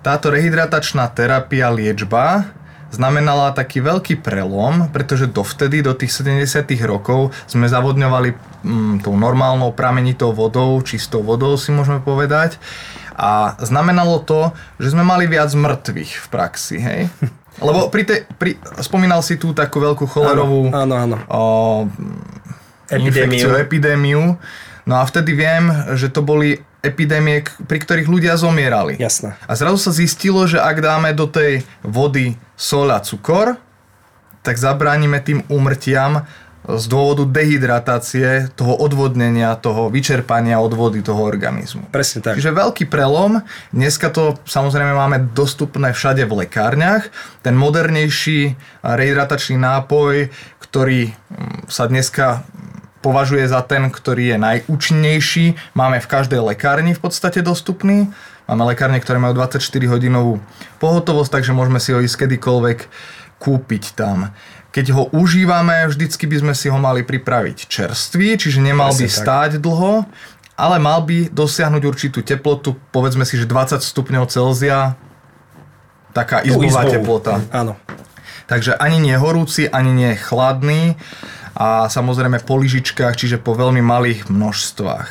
Táto 0.05 0.29
rehydratačná 0.29 1.09
terapia, 1.17 1.73
liečba 1.73 2.53
znamenala 2.91 3.53
taký 3.53 3.83
veľký 3.83 4.23
prelom, 4.23 4.89
pretože 4.95 5.31
dovtedy, 5.31 5.83
do 5.83 5.93
tých 5.93 6.15
70 6.23 6.67
rokov, 6.87 7.35
sme 7.51 7.67
zavodňovali 7.67 8.31
mm, 8.63 8.95
tou 9.03 9.15
normálnou 9.19 9.75
pramenitou 9.75 10.31
vodou, 10.33 10.79
čistou 10.83 11.21
vodou 11.23 11.59
si 11.59 11.75
môžeme 11.75 11.99
povedať. 11.99 12.59
A 13.17 13.57
znamenalo 13.65 14.21
to, 14.21 14.53
že 14.77 14.93
sme 14.93 15.01
mali 15.01 15.25
viac 15.25 15.49
mŕtvych 15.49 16.13
v 16.21 16.27
praxi, 16.29 16.77
hej? 16.77 17.01
Lebo 17.67 17.89
pri 17.89 18.03
tej, 18.05 18.21
pri, 18.37 18.61
spomínal 18.85 19.25
si 19.25 19.41
tú 19.41 19.57
takú 19.57 19.81
veľkú 19.81 20.05
cholerovú 20.05 20.69
áno, 20.69 20.77
áno, 20.77 20.95
áno. 21.01 21.17
O, 21.33 21.43
epidémiu. 22.93 23.49
epidémiu. 23.57 24.23
No 24.85 24.95
a 25.01 25.09
vtedy 25.09 25.33
viem, 25.33 25.73
že 25.97 26.13
to 26.13 26.21
boli 26.21 26.61
epidémie, 26.85 27.45
pri 27.67 27.79
ktorých 27.83 28.09
ľudia 28.09 28.35
zomierali. 28.37 28.97
Jasné. 29.01 29.37
A 29.45 29.53
zrazu 29.57 29.79
sa 29.81 29.93
zistilo, 29.93 30.45
že 30.45 30.61
ak 30.61 30.81
dáme 30.81 31.11
do 31.17 31.27
tej 31.27 31.67
vody 31.83 32.37
sol 32.55 32.93
a 32.93 33.01
cukor, 33.01 33.59
tak 34.47 34.57
zabránime 34.57 35.19
tým 35.25 35.43
úmrtiam 35.51 36.23
z 36.67 36.85
dôvodu 36.91 37.23
dehydratácie, 37.31 38.51
toho 38.59 38.75
odvodnenia, 38.75 39.55
toho 39.55 39.87
vyčerpania 39.87 40.59
od 40.59 40.75
vody 40.75 40.99
toho 40.99 41.23
organizmu. 41.23 41.95
Presne 41.95 42.27
tak. 42.27 42.43
Čiže 42.43 42.51
veľký 42.51 42.91
prelom. 42.91 43.39
Dneska 43.71 44.11
to 44.11 44.35
samozrejme 44.43 44.91
máme 44.91 45.31
dostupné 45.31 45.95
všade 45.95 46.27
v 46.27 46.47
lekárniach. 46.47 47.07
Ten 47.47 47.55
modernejší 47.55 48.59
rehydratačný 48.83 49.63
nápoj, 49.63 50.35
ktorý 50.59 51.15
mm, 51.15 51.71
sa 51.71 51.87
dneska 51.87 52.43
považuje 53.07 53.47
za 53.47 53.63
ten, 53.63 53.87
ktorý 53.87 54.35
je 54.35 54.39
najúčinnejší. 54.43 55.79
Máme 55.79 56.03
v 56.03 56.11
každej 56.11 56.43
lekárni 56.43 56.91
v 56.91 57.07
podstate 57.07 57.39
dostupný. 57.39 58.11
Máme 58.51 58.67
lekárne, 58.67 58.99
ktoré 58.99 59.23
majú 59.23 59.39
24 59.39 59.63
hodinovú 59.87 60.43
pohotovosť, 60.83 61.31
takže 61.39 61.55
môžeme 61.55 61.79
si 61.79 61.95
ho 61.95 62.03
ísť 62.03 62.27
kedykoľvek 62.27 62.79
kúpiť 63.39 63.95
tam. 63.95 64.35
keď 64.75 64.93
ho 64.93 65.09
užívame, 65.09 65.89
vždycky 65.89 66.29
by 66.29 66.37
sme 66.45 66.53
si 66.53 66.69
ho 66.69 66.77
mali 66.77 67.01
pripraviť 67.01 67.65
čerstvý, 67.65 68.37
čiže 68.37 68.61
nemal 68.61 68.93
Presne 68.93 69.01
by 69.01 69.09
tak. 69.09 69.17
stáť 69.17 69.51
dlho, 69.57 70.05
ale 70.53 70.77
mal 70.77 71.01
by 71.01 71.33
dosiahnuť 71.33 71.83
určitú 71.89 72.21
teplotu, 72.21 72.77
povedzme 72.93 73.25
si, 73.25 73.41
že 73.41 73.49
20 73.49 73.81
stupňov 73.81 74.29
Celzia, 74.29 75.01
taká 76.13 76.45
izbová 76.45 76.85
teplota. 76.93 77.41
Áno. 77.57 77.81
Takže 78.53 78.77
ani 78.77 79.01
nie 79.01 79.17
horúci, 79.17 79.65
ani 79.65 79.97
nie 79.97 80.13
chladný 80.13 81.01
a 81.57 81.89
samozrejme 81.89 82.45
po 82.45 82.61
lyžičkách, 82.61 83.17
čiže 83.17 83.41
po 83.41 83.57
veľmi 83.57 83.81
malých 83.81 84.29
množstvách. 84.29 85.09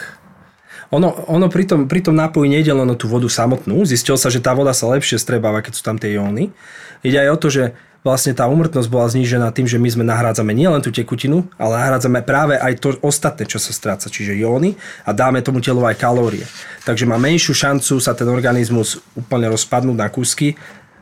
Ono, 0.94 1.10
ono 1.26 1.50
pri, 1.50 1.66
tom, 1.66 1.90
pri 1.90 2.06
tom 2.06 2.14
nápoji 2.14 2.46
nejde 2.46 2.70
len 2.70 2.86
o 2.86 2.96
tú 2.96 3.10
vodu 3.10 3.26
samotnú. 3.26 3.82
Zistil 3.90 4.22
sa, 4.22 4.30
že 4.30 4.38
tá 4.38 4.54
voda 4.54 4.70
sa 4.70 4.86
lepšie 4.94 5.18
strebáva, 5.18 5.66
keď 5.66 5.74
sú 5.74 5.82
tam 5.82 5.98
tie 5.98 6.14
jóny. 6.14 6.54
Ide 7.02 7.26
aj 7.26 7.30
o 7.34 7.42
to, 7.42 7.48
že 7.50 7.64
vlastne 8.06 8.38
tá 8.38 8.46
umrtnosť 8.46 8.86
bola 8.86 9.10
znížená 9.10 9.50
tým, 9.50 9.66
že 9.66 9.82
my 9.82 9.90
sme 9.90 10.06
nahrádzame 10.06 10.54
nielen 10.54 10.78
tú 10.86 10.94
tekutinu, 10.94 11.50
ale 11.58 11.82
nahrádzame 11.82 12.22
práve 12.22 12.54
aj 12.54 12.74
to 12.78 12.94
ostatné, 13.02 13.50
čo 13.50 13.58
sa 13.58 13.74
stráca, 13.74 14.14
čiže 14.14 14.38
jóny 14.38 14.78
a 15.02 15.10
dáme 15.10 15.42
tomu 15.42 15.58
telu 15.58 15.82
aj 15.82 15.98
kalórie. 15.98 16.46
Takže 16.86 17.10
má 17.10 17.18
menšiu 17.18 17.58
šancu 17.58 17.98
sa 17.98 18.14
ten 18.14 18.30
organizmus 18.30 19.02
úplne 19.18 19.50
rozpadnúť 19.50 19.98
na 19.98 20.14
kúsky, 20.14 20.54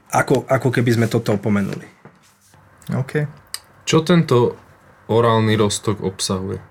ako, 0.07 0.47
ako 0.47 0.71
keby 0.71 0.95
sme 0.95 1.11
toto 1.11 1.35
opomenuli. 1.35 1.83
OK. 2.95 3.27
Čo 3.83 4.07
tento 4.07 4.62
orálny 5.07 5.55
roztok 5.55 6.03
obsahuje? 6.03 6.61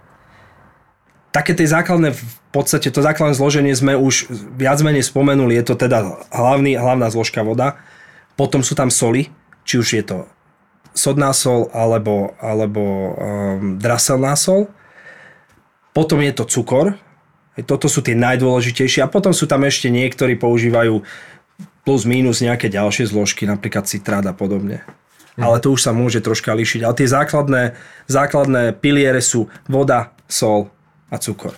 také 1.33 1.57
tie 1.57 1.65
základné, 1.65 2.13
v 2.13 2.37
podstate 2.53 2.93
to 2.93 3.01
základné 3.01 3.33
zloženie 3.35 3.73
sme 3.73 3.97
už 3.97 4.29
viac 4.55 4.79
menej 4.85 5.09
spomenuli, 5.09 5.57
je 5.57 5.65
to 5.65 5.75
teda 5.81 6.29
hlavný, 6.29 6.77
hlavná 6.77 7.09
zložka 7.09 7.41
voda, 7.41 7.81
potom 8.37 8.61
sú 8.61 8.77
tam 8.77 8.93
soli, 8.93 9.33
či 9.65 9.81
už 9.81 9.89
je 9.97 10.05
to 10.05 10.19
sodná 10.93 11.33
sol 11.33 11.73
alebo, 11.73 12.37
alebo 12.37 12.85
um, 12.85 13.81
draselná 13.81 14.37
sol, 14.37 14.69
potom 15.97 16.21
je 16.21 16.37
to 16.37 16.45
cukor, 16.45 17.01
toto 17.65 17.85
sú 17.85 18.01
tie 18.01 18.17
najdôležitejšie. 18.17 19.05
A 19.05 19.13
potom 19.13 19.37
sú 19.37 19.45
tam 19.45 19.61
ešte 19.69 19.93
niektorí 19.93 20.41
používajú 20.41 21.05
plus 21.85 22.09
minus 22.09 22.41
nejaké 22.41 22.73
ďalšie 22.73 23.13
zložky, 23.13 23.45
napríklad 23.45 23.85
citrát 23.85 24.25
a 24.25 24.33
podobne. 24.33 24.81
Ale 25.41 25.65
to 25.65 25.73
už 25.73 25.81
sa 25.81 25.97
môže 25.97 26.21
troška 26.21 26.53
líšiť. 26.53 26.81
Ale 26.85 26.95
tie 26.99 27.09
základné, 27.09 27.63
základné 28.09 28.77
piliere 28.77 29.25
sú 29.25 29.49
voda, 29.65 30.13
sol 30.29 30.69
a 31.09 31.17
cukor. 31.17 31.57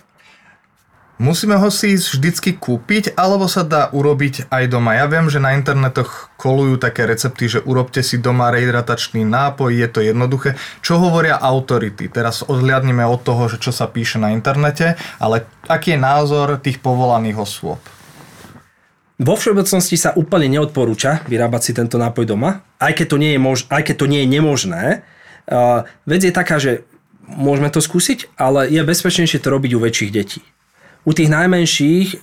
Musíme 1.15 1.55
ho 1.55 1.71
si 1.71 1.95
vždycky 1.95 2.59
kúpiť, 2.59 3.15
alebo 3.15 3.47
sa 3.47 3.63
dá 3.63 3.87
urobiť 3.87 4.51
aj 4.51 4.67
doma. 4.67 4.99
Ja 4.99 5.07
viem, 5.07 5.31
že 5.31 5.39
na 5.39 5.55
internetoch 5.55 6.27
kolujú 6.35 6.75
také 6.75 7.07
recepty, 7.07 7.47
že 7.47 7.63
urobte 7.63 8.03
si 8.03 8.19
doma 8.19 8.51
rehydratačný 8.51 9.23
nápoj, 9.23 9.71
je 9.79 9.87
to 9.87 10.03
jednoduché. 10.03 10.59
Čo 10.83 10.99
hovoria 10.99 11.39
autority? 11.39 12.11
Teraz 12.11 12.43
odhliadneme 12.43 13.07
od 13.07 13.23
toho, 13.23 13.47
že 13.47 13.63
čo 13.63 13.71
sa 13.71 13.87
píše 13.87 14.19
na 14.19 14.35
internete, 14.35 14.99
ale 15.15 15.47
aký 15.71 15.95
je 15.95 16.03
názor 16.03 16.59
tých 16.59 16.83
povolaných 16.83 17.39
osôb? 17.39 17.79
Vo 19.15 19.39
všeobecnosti 19.39 19.95
sa 19.95 20.11
úplne 20.11 20.51
neodporúča 20.51 21.23
vyrábať 21.23 21.61
si 21.63 21.71
tento 21.71 21.95
nápoj 21.95 22.27
doma, 22.27 22.67
aj 22.83 22.99
keď 22.99 23.07
to 23.07 23.17
nie 23.17 23.31
je, 23.31 23.39
mož- 23.39 23.67
aj 23.71 23.81
keď 23.87 23.95
to 23.95 24.11
nie 24.11 24.19
je 24.23 24.27
nemožné. 24.27 24.83
Uh, 25.47 25.87
vec 26.03 26.19
je 26.19 26.35
taká, 26.35 26.59
že 26.59 26.83
môžeme 27.23 27.71
to 27.71 27.79
skúsiť, 27.79 28.35
ale 28.35 28.67
je 28.67 28.83
bezpečnejšie 28.83 29.39
to 29.39 29.47
robiť 29.55 29.71
u 29.71 29.79
väčších 29.79 30.11
detí. 30.11 30.43
U 31.07 31.15
tých 31.15 31.31
najmenších 31.31 32.19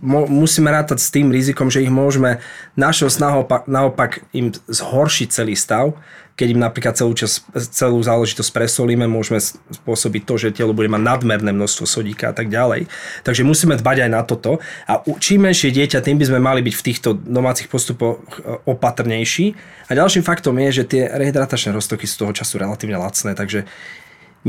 mo- 0.00 0.24
musíme 0.24 0.72
rátať 0.72 1.04
s 1.04 1.12
tým 1.12 1.28
rizikom, 1.28 1.68
že 1.68 1.84
ich 1.84 1.92
môžeme 1.92 2.40
našou 2.80 3.12
snahou 3.12 3.44
pa- 3.44 3.68
naopak 3.68 4.24
im 4.32 4.50
zhoršiť 4.50 5.28
celý 5.28 5.52
stav. 5.52 5.94
Keď 6.32 6.48
im 6.56 6.60
napríklad 6.64 6.96
celú, 6.96 7.12
čas, 7.12 7.44
celú 7.72 8.00
záležitosť 8.00 8.50
presolíme, 8.56 9.04
môžeme 9.04 9.36
spôsobiť 9.40 10.22
to, 10.24 10.34
že 10.40 10.56
telo 10.56 10.72
bude 10.72 10.88
mať 10.88 11.02
nadmerné 11.04 11.52
množstvo 11.52 11.84
sodíka 11.84 12.32
a 12.32 12.34
tak 12.34 12.48
ďalej. 12.48 12.88
Takže 13.22 13.44
musíme 13.44 13.76
dbať 13.76 14.08
aj 14.08 14.10
na 14.10 14.22
toto. 14.24 14.58
A 14.88 15.04
čím 15.20 15.44
menšie 15.44 15.68
dieťa, 15.74 16.00
tým 16.00 16.16
by 16.16 16.24
sme 16.32 16.40
mali 16.40 16.64
byť 16.64 16.74
v 16.74 16.86
týchto 16.88 17.08
domácich 17.12 17.68
postupoch 17.68 18.20
e, 18.40 18.58
opatrnejší. 18.64 19.52
A 19.88 19.92
ďalším 19.92 20.24
faktom 20.24 20.56
je, 20.68 20.82
že 20.82 20.88
tie 20.88 21.02
rehydratačné 21.08 21.76
roztoky 21.76 22.08
sú 22.08 22.24
toho 22.24 22.32
času 22.32 22.56
relatívne 22.56 22.96
lacné, 22.96 23.36
takže 23.36 23.68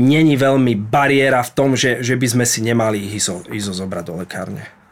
není 0.00 0.34
veľmi 0.34 0.74
bariéra 0.78 1.44
v 1.44 1.50
tom, 1.54 1.70
že, 1.76 2.00
že 2.00 2.16
by 2.16 2.26
sme 2.26 2.44
si 2.48 2.64
nemali 2.64 2.98
ich 2.98 3.22
ísť, 3.22 3.52
ísť 3.52 3.76
zobrať 3.76 4.04
do 4.08 4.14
lekárne. 4.24 4.83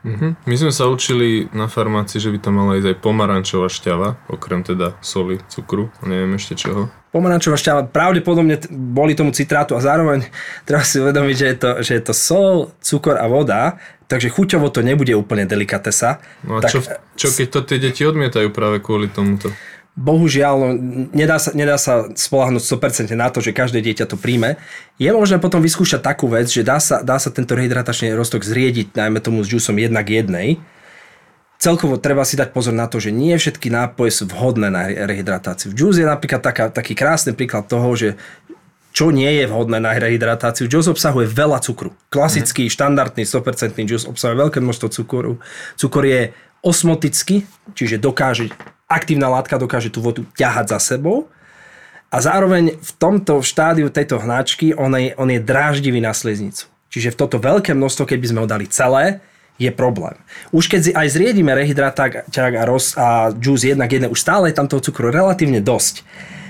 Mhm. 0.00 0.48
My 0.48 0.54
sme 0.56 0.72
sa 0.72 0.88
učili 0.88 1.52
na 1.52 1.68
farmácii, 1.68 2.16
že 2.16 2.32
by 2.32 2.38
tam 2.40 2.56
mala 2.56 2.80
ísť 2.80 2.88
aj 2.88 2.98
pomarančová 3.04 3.68
šťava, 3.68 4.08
okrem 4.32 4.64
teda 4.64 4.96
soli, 5.04 5.36
cukru 5.52 5.92
neviem 6.08 6.40
ešte 6.40 6.56
čoho. 6.56 6.88
Pomarančová 7.12 7.60
šťava, 7.60 7.90
pravdepodobne 7.92 8.56
t- 8.56 8.70
boli 8.72 9.12
tomu 9.12 9.34
citrátu 9.36 9.76
a 9.76 9.84
zároveň 9.84 10.24
treba 10.68 10.80
si 10.86 11.04
uvedomiť, 11.04 11.34
že 11.36 11.46
je 11.46 11.56
to, 11.56 11.70
že 11.84 11.92
je 12.00 12.02
to 12.06 12.14
sol, 12.16 12.72
cukor 12.80 13.20
a 13.20 13.28
voda, 13.28 13.76
takže 14.08 14.32
chuťovo 14.32 14.72
to 14.72 14.80
nebude 14.80 15.12
úplne 15.12 15.44
delikatesa. 15.44 16.24
No 16.48 16.58
a 16.58 16.64
tak, 16.64 16.72
čo, 16.72 16.78
čo 17.20 17.28
keď 17.36 17.46
to 17.52 17.60
tie 17.68 17.78
deti 17.78 18.02
odmietajú 18.08 18.48
práve 18.56 18.80
kvôli 18.80 19.12
tomuto? 19.12 19.52
Bohužiaľ, 19.98 20.54
no, 20.56 20.68
nedá 21.10 21.42
sa, 21.42 21.50
nedá 21.50 21.74
sa 21.74 22.06
spolahnúť 22.10 22.62
100% 22.62 23.10
na 23.18 23.28
to, 23.28 23.42
že 23.42 23.56
každé 23.56 23.82
dieťa 23.82 24.06
to 24.06 24.14
príjme. 24.14 24.54
Je 24.96 25.10
možné 25.10 25.42
potom 25.42 25.58
vyskúšať 25.58 26.00
takú 26.00 26.30
vec, 26.30 26.46
že 26.46 26.62
dá 26.62 26.78
sa, 26.78 27.02
dá 27.02 27.18
sa 27.18 27.34
tento 27.34 27.58
rehydratačný 27.58 28.14
roztok 28.14 28.46
zriediť, 28.46 28.94
najmä 28.94 29.18
tomu 29.18 29.42
s 29.42 29.50
džusom 29.50 29.76
jednak 29.76 30.06
jednej. 30.06 30.62
Celkovo 31.60 32.00
treba 32.00 32.24
si 32.24 32.40
dať 32.40 32.56
pozor 32.56 32.72
na 32.72 32.88
to, 32.88 32.96
že 32.96 33.12
nie 33.12 33.36
všetky 33.36 33.68
nápoje 33.68 34.16
sú 34.16 34.24
vhodné 34.32 34.72
na 34.72 34.88
rehydratáciu. 34.88 35.76
Juice 35.76 36.00
je 36.00 36.08
napríklad 36.08 36.40
taká, 36.40 36.72
taký 36.72 36.96
krásny 36.96 37.36
príklad 37.36 37.68
toho, 37.68 37.92
že 37.92 38.16
čo 38.90 39.12
nie 39.12 39.28
je 39.28 39.44
vhodné 39.44 39.76
na 39.76 39.92
rehydratáciu. 39.92 40.66
Juice 40.66 40.88
obsahuje 40.88 41.28
veľa 41.28 41.60
cukru. 41.60 41.92
Klasický, 42.08 42.66
mm. 42.66 42.72
štandardný 42.72 43.22
100% 43.28 43.76
juice 43.84 44.08
obsahuje 44.08 44.40
veľké 44.40 44.58
množstvo 44.64 44.88
cukru. 44.88 45.36
Cukor 45.76 46.04
je 46.08 46.32
osmotický, 46.64 47.44
čiže 47.76 48.00
dokáže, 48.00 48.48
aktívna 48.90 49.30
látka 49.30 49.54
dokáže 49.54 49.94
tú 49.94 50.02
vodu 50.02 50.26
ťahať 50.34 50.74
za 50.74 50.78
sebou 50.82 51.30
a 52.10 52.18
zároveň 52.18 52.74
v 52.74 52.90
tomto 52.98 53.38
štádiu 53.38 53.86
tejto 53.86 54.18
hnačky 54.18 54.74
on 54.74 54.90
je, 54.98 55.14
on 55.14 55.30
je 55.30 55.38
dráždivý 55.38 56.02
na 56.02 56.10
sliznicu. 56.10 56.66
Čiže 56.90 57.14
v 57.14 57.18
toto 57.22 57.38
veľké 57.38 57.70
množstvo, 57.70 58.02
keď 58.02 58.18
by 58.18 58.26
sme 58.26 58.40
ho 58.42 58.50
dali 58.50 58.66
celé, 58.66 59.22
je 59.60 59.70
problém. 59.70 60.18
Už 60.50 60.66
keď 60.66 60.96
aj 60.96 61.06
zriedíme 61.14 61.52
rehydraták 61.54 62.26
a, 62.26 62.64
roz, 62.66 62.96
a 62.98 63.30
juice 63.30 63.70
jednak 63.70 63.92
jedné, 63.92 64.08
už 64.10 64.18
stále 64.18 64.50
je 64.50 64.58
tam 64.58 64.66
toho 64.66 64.82
cukru 64.82 65.12
relatívne 65.12 65.62
dosť. 65.62 66.02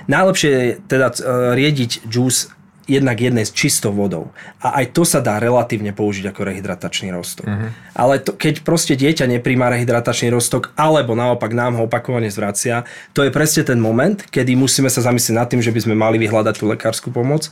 Najlepšie 0.09 0.51
je 0.51 0.69
teda 0.89 1.13
e, 1.13 1.19
riediť 1.59 2.07
juice 2.09 2.55
jednak 2.91 3.23
jednej 3.23 3.47
s 3.47 3.55
čistou 3.55 3.95
vodou. 3.95 4.35
A 4.59 4.83
aj 4.83 4.91
to 4.91 5.07
sa 5.07 5.23
dá 5.23 5.39
relatívne 5.39 5.95
použiť 5.95 6.35
ako 6.35 6.51
rehydratačný 6.51 7.15
roztok. 7.15 7.47
Uh-huh. 7.47 7.71
Ale 7.95 8.19
to, 8.19 8.35
keď 8.35 8.67
proste 8.67 8.99
dieťa 8.99 9.31
nepríjma 9.31 9.71
rehydratačný 9.71 10.35
roztok, 10.35 10.75
alebo 10.75 11.15
naopak 11.15 11.55
nám 11.55 11.79
ho 11.79 11.87
opakovane 11.87 12.27
zvracia, 12.27 12.83
to 13.15 13.23
je 13.23 13.31
presne 13.31 13.63
ten 13.63 13.79
moment, 13.79 14.19
kedy 14.19 14.59
musíme 14.59 14.91
sa 14.91 15.07
zamyslieť 15.07 15.37
nad 15.39 15.47
tým, 15.47 15.63
že 15.63 15.71
by 15.71 15.81
sme 15.87 15.95
mali 15.95 16.19
vyhľadať 16.19 16.55
tú 16.59 16.67
lekárskú 16.67 17.15
pomoc. 17.15 17.47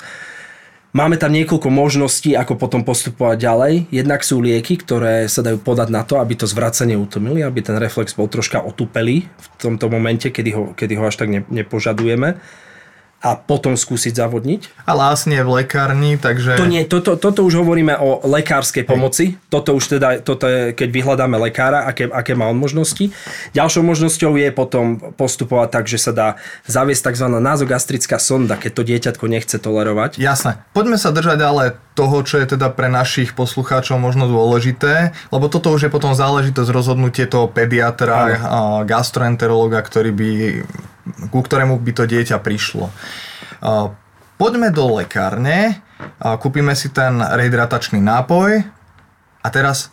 Máme 0.88 1.20
tam 1.20 1.36
niekoľko 1.36 1.68
možností, 1.68 2.32
ako 2.32 2.56
potom 2.56 2.80
postupovať 2.80 3.36
ďalej. 3.44 3.72
Jednak 3.92 4.24
sú 4.24 4.40
lieky, 4.40 4.80
ktoré 4.80 5.28
sa 5.28 5.44
dajú 5.44 5.60
podať 5.60 5.92
na 5.92 6.00
to, 6.00 6.16
aby 6.16 6.32
to 6.32 6.48
zvracanie 6.48 6.96
utomili, 6.96 7.44
aby 7.44 7.60
ten 7.60 7.76
reflex 7.76 8.16
bol 8.16 8.24
troška 8.24 8.64
otupelý 8.64 9.28
v 9.28 9.46
tomto 9.60 9.92
momente, 9.92 10.32
kedy 10.32 10.50
ho, 10.56 10.64
kedy 10.72 10.96
ho 10.96 11.04
až 11.04 11.20
tak 11.20 11.28
ne, 11.28 11.44
nepožadujeme 11.52 12.40
a 13.18 13.34
potom 13.34 13.74
skúsiť 13.74 14.14
zavodniť. 14.14 14.86
A 14.86 14.94
lásne 14.94 15.42
v 15.42 15.62
lekárni, 15.62 16.14
takže... 16.14 16.54
To 16.54 16.70
nie, 16.70 16.86
toto, 16.86 17.18
toto 17.18 17.42
už 17.42 17.66
hovoríme 17.66 17.98
o 17.98 18.22
lekárskej 18.22 18.86
pomoci. 18.86 19.34
Toto 19.50 19.74
už 19.74 19.98
teda, 19.98 20.22
toto 20.22 20.46
je, 20.46 20.70
keď 20.70 20.88
vyhľadáme 20.94 21.34
lekára, 21.50 21.82
aké, 21.90 22.06
aké 22.06 22.38
má 22.38 22.46
on 22.46 22.54
možnosti. 22.54 23.10
Ďalšou 23.58 23.82
možnosťou 23.82 24.38
je 24.38 24.48
potom 24.54 25.02
postupovať 25.18 25.68
tak, 25.74 25.84
že 25.90 25.98
sa 25.98 26.12
dá 26.14 26.28
zaviesť 26.70 27.10
tzv. 27.10 27.26
názogastrická 27.42 28.22
sonda, 28.22 28.54
keď 28.54 28.70
to 28.70 28.82
dieťatko 28.86 29.24
nechce 29.26 29.56
tolerovať. 29.58 30.22
Jasné. 30.22 30.62
Poďme 30.70 30.94
sa 30.94 31.10
držať 31.10 31.42
ale 31.42 31.74
toho, 31.98 32.22
čo 32.22 32.38
je 32.38 32.54
teda 32.54 32.70
pre 32.70 32.86
našich 32.86 33.34
poslucháčov 33.34 33.98
možno 33.98 34.30
dôležité, 34.30 35.10
lebo 35.34 35.50
toto 35.50 35.74
už 35.74 35.90
je 35.90 35.94
potom 35.94 36.14
záležitosť 36.14 36.70
rozhodnutie 36.70 37.26
toho 37.26 37.50
pediatra, 37.50 38.38
a 38.38 38.58
gastroenterológa, 38.86 39.82
ktorý 39.82 40.14
by, 40.14 40.30
ku 41.28 41.40
ktorému 41.42 41.80
by 41.80 41.92
to 41.94 42.04
dieťa 42.08 42.38
prišlo. 42.40 42.90
Poďme 44.38 44.70
do 44.70 45.02
lekárne, 45.02 45.82
kúpime 46.20 46.74
si 46.78 46.94
ten 46.94 47.18
rehydratačný 47.18 47.98
nápoj 47.98 48.62
a 49.42 49.48
teraz 49.50 49.90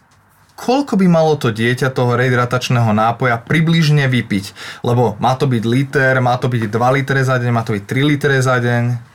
koľko 0.55 0.95
by 1.01 1.07
malo 1.11 1.35
to 1.35 1.51
dieťa 1.51 1.91
toho 1.91 2.15
rehydratačného 2.15 2.93
nápoja 2.95 3.41
približne 3.41 4.07
vypiť? 4.07 4.45
Lebo 4.87 5.17
má 5.19 5.35
to 5.35 5.49
byť 5.49 5.63
liter, 5.65 6.13
má 6.23 6.37
to 6.39 6.47
byť 6.47 6.71
2 6.71 6.95
litre 6.95 7.19
za 7.25 7.35
deň, 7.41 7.49
má 7.51 7.65
to 7.65 7.75
byť 7.75 7.83
3 7.83 8.05
litre 8.05 8.35
za 8.39 8.55
deň. 8.61 9.14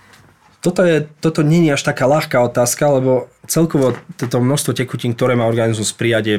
Toto, 0.60 0.84
je, 0.84 1.08
toto 1.24 1.40
nie 1.40 1.64
je 1.64 1.72
až 1.72 1.88
taká 1.88 2.04
ľahká 2.04 2.36
otázka, 2.44 3.00
lebo 3.00 3.32
celkovo 3.48 3.96
toto 4.20 4.44
množstvo 4.44 4.76
tekutín, 4.76 5.16
ktoré 5.16 5.32
má 5.32 5.48
organizmus 5.48 5.96
prijať, 5.96 6.24
je, 6.28 6.36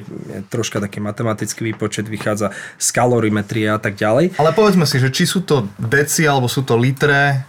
troška 0.54 0.78
taký 0.78 1.02
matematický 1.02 1.74
výpočet, 1.74 2.06
vychádza 2.06 2.54
z 2.78 2.88
kalorimetrie 2.94 3.66
a 3.66 3.82
tak 3.82 3.98
ďalej. 3.98 4.38
Ale 4.38 4.54
povedzme 4.54 4.86
si, 4.86 5.02
že 5.02 5.10
či 5.10 5.26
sú 5.26 5.42
to 5.42 5.66
deci 5.82 6.30
alebo 6.30 6.46
sú 6.46 6.62
to 6.62 6.78
litre. 6.78 7.42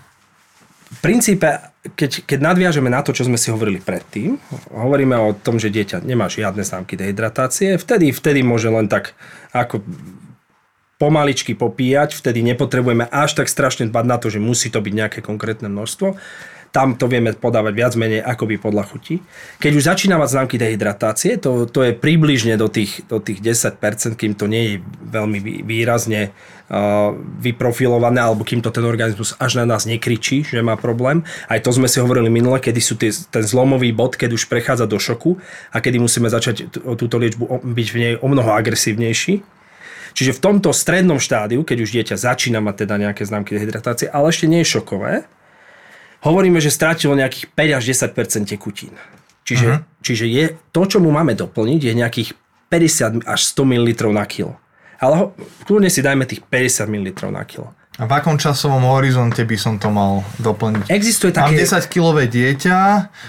v 0.96 1.00
princípe, 1.04 1.72
keď, 1.92 2.24
keď 2.24 2.38
nadviažeme 2.40 2.88
na 2.88 3.04
to, 3.04 3.12
čo 3.12 3.28
sme 3.28 3.36
si 3.36 3.52
hovorili 3.52 3.76
predtým, 3.76 4.40
hovoríme 4.72 5.16
o 5.18 5.36
tom, 5.36 5.60
že 5.60 5.68
dieťa 5.68 6.00
nemá 6.00 6.32
žiadne 6.32 6.64
známky 6.64 6.96
dehydratácie, 6.96 7.76
vtedy, 7.76 8.16
vtedy 8.16 8.40
môže 8.40 8.72
len 8.72 8.88
tak 8.88 9.12
ako 9.52 9.84
pomaličky 11.02 11.58
popíjať, 11.58 12.14
vtedy 12.14 12.46
nepotrebujeme 12.46 13.10
až 13.10 13.34
tak 13.34 13.50
strašne 13.50 13.90
dbať 13.90 14.04
na 14.06 14.16
to, 14.22 14.30
že 14.30 14.38
musí 14.38 14.70
to 14.70 14.78
byť 14.78 14.94
nejaké 14.94 15.18
konkrétne 15.18 15.66
množstvo. 15.66 16.14
Tam 16.72 16.96
to 16.96 17.04
vieme 17.04 17.36
podávať 17.36 17.72
viac 17.76 17.92
menej 18.00 18.24
akoby 18.24 18.56
podľa 18.56 18.88
chuti. 18.88 19.20
Keď 19.60 19.72
už 19.76 19.84
začína 19.92 20.16
mať 20.16 20.32
známky 20.32 20.56
dehydratácie, 20.56 21.36
to, 21.36 21.68
to 21.68 21.84
je 21.84 21.92
približne 21.92 22.56
do 22.56 22.72
tých, 22.72 23.04
do 23.12 23.20
tých 23.20 23.44
10%, 23.44 23.76
kým 24.16 24.32
to 24.32 24.48
nie 24.48 24.62
je 24.64 24.74
veľmi 25.12 25.68
výrazne 25.68 26.32
uh, 26.32 27.12
vyprofilované, 27.44 28.24
alebo 28.24 28.48
kým 28.48 28.64
to 28.64 28.72
ten 28.72 28.88
organizmus 28.88 29.36
až 29.36 29.60
na 29.60 29.68
nás 29.68 29.84
nekričí, 29.84 30.48
že 30.48 30.64
má 30.64 30.80
problém. 30.80 31.28
Aj 31.52 31.60
to 31.60 31.76
sme 31.76 31.92
si 31.92 32.00
hovorili 32.00 32.32
minule, 32.32 32.56
kedy 32.56 32.80
sú 32.80 32.96
tie, 32.96 33.12
ten 33.12 33.44
zlomový 33.44 33.92
bod, 33.92 34.16
keď 34.16 34.32
už 34.32 34.48
prechádza 34.48 34.88
do 34.88 34.96
šoku 34.96 35.36
a 35.68 35.76
kedy 35.76 36.00
musíme 36.00 36.32
začať 36.32 36.72
túto 36.72 37.20
liečbu 37.20 37.68
byť 37.68 37.88
v 37.92 37.96
nej 38.00 38.12
o 38.16 38.26
mnoho 38.32 38.48
agresívnejší. 38.48 39.44
Čiže 40.12 40.36
v 40.36 40.40
tomto 40.40 40.72
strednom 40.72 41.20
štádiu, 41.20 41.64
keď 41.64 41.78
už 41.84 41.90
dieťa 42.00 42.16
začína 42.16 42.60
mať 42.64 42.84
teda 42.84 43.00
nejaké 43.00 43.24
známky 43.24 43.56
dehydratácie, 43.56 44.08
ale 44.12 44.32
ešte 44.32 44.48
nie 44.48 44.60
je 44.64 44.72
šokové, 44.80 45.24
hovoríme, 46.22 46.62
že 46.62 46.70
strátilo 46.70 47.18
nejakých 47.18 47.50
5 47.52 47.78
až 47.78 47.82
10 48.08 48.48
tekutín. 48.48 48.94
Čiže, 49.42 49.68
uh-huh. 49.68 50.02
čiže 50.06 50.24
je, 50.30 50.44
to, 50.70 50.82
čo 50.86 51.02
mu 51.02 51.10
máme 51.10 51.34
doplniť, 51.34 51.80
je 51.82 51.92
nejakých 51.98 52.30
50 52.70 53.26
až 53.26 53.40
100 53.52 53.68
ml 53.68 53.88
na 54.14 54.24
kilo. 54.24 54.56
Ale 55.02 55.14
ho, 55.18 55.24
kľudne 55.66 55.90
si 55.90 55.98
dajme 55.98 56.22
tých 56.24 56.46
50 56.46 56.86
ml 56.86 57.08
na 57.34 57.42
kilo. 57.42 57.74
A 58.00 58.08
v 58.08 58.12
akom 58.16 58.40
časovom 58.40 58.88
horizonte 58.88 59.44
by 59.44 59.56
som 59.60 59.76
to 59.76 59.92
mal 59.92 60.24
doplniť? 60.40 60.88
Existuje 60.88 61.28
také... 61.28 61.52
Mám 61.52 61.60
10-kilové 61.60 62.24
dieťa, 62.24 62.78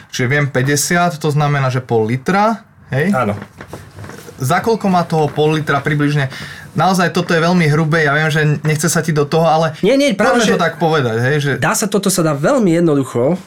čiže 0.08 0.26
viem 0.32 0.48
50, 0.48 1.20
to 1.20 1.30
znamená, 1.34 1.68
že 1.68 1.84
pol 1.84 2.08
litra, 2.08 2.64
hej? 2.94 3.12
Áno. 3.12 3.36
Za 4.40 4.64
koľko 4.64 4.88
má 4.88 5.04
toho 5.04 5.28
pol 5.28 5.60
litra 5.60 5.84
približne? 5.84 6.32
Naozaj 6.74 7.14
toto 7.14 7.34
je 7.34 7.42
veľmi 7.42 7.66
hrubé, 7.70 8.06
ja 8.06 8.14
viem, 8.14 8.30
že 8.30 8.42
nechce 8.62 8.90
sa 8.90 9.02
ti 9.02 9.14
do 9.14 9.26
toho, 9.26 9.46
ale 9.46 9.78
nie, 9.86 9.98
nie, 9.98 10.14
práve, 10.14 10.44
že, 10.46 10.54
to 10.54 10.62
tak 10.62 10.78
povedať. 10.78 11.18
Hej, 11.22 11.38
že... 11.42 11.52
Dá 11.58 11.74
sa, 11.74 11.86
toto 11.90 12.10
sa 12.10 12.22
dá 12.22 12.34
veľmi 12.34 12.74
jednoducho, 12.78 13.38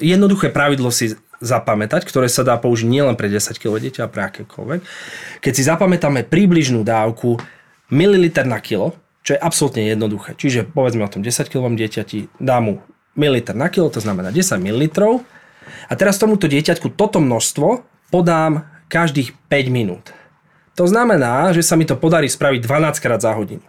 jednoduché 0.00 0.52
pravidlo 0.52 0.92
si 0.92 1.16
zapamätať, 1.40 2.04
ktoré 2.04 2.28
sa 2.28 2.44
dá 2.44 2.60
použiť 2.60 2.84
nielen 2.84 3.16
pre 3.16 3.32
10 3.32 3.56
kg 3.56 3.80
dieťa, 3.80 4.04
ale 4.04 4.12
pre 4.12 4.22
akékoľvek. 4.28 4.80
Keď 5.40 5.52
si 5.56 5.62
zapamätáme 5.64 6.28
približnú 6.28 6.84
dávku 6.84 7.40
mililiter 7.88 8.44
na 8.44 8.60
kilo, 8.60 8.92
čo 9.24 9.36
je 9.36 9.40
absolútne 9.40 9.88
jednoduché. 9.88 10.36
Čiže 10.36 10.68
povedzme 10.68 11.04
o 11.04 11.12
tom 11.12 11.24
10 11.24 11.48
kg 11.48 11.72
dieťati, 11.72 12.40
dá 12.40 12.60
mu 12.60 12.84
mililiter 13.16 13.56
na 13.56 13.72
kilo, 13.72 13.88
to 13.88 14.04
znamená 14.04 14.28
10 14.32 14.60
ml. 14.60 14.84
A 15.88 15.92
teraz 15.96 16.20
tomuto 16.20 16.44
dieťaťku 16.44 16.92
toto 16.92 17.20
množstvo 17.20 17.84
podám 18.12 18.68
každých 18.92 19.32
5 19.48 19.70
minút. 19.72 20.12
To 20.78 20.84
znamená, 20.86 21.50
že 21.50 21.66
sa 21.66 21.74
mi 21.74 21.84
to 21.84 21.98
podarí 21.98 22.30
spraviť 22.30 22.60
12 22.62 23.04
krát 23.04 23.20
za 23.20 23.34
hodinu. 23.34 23.64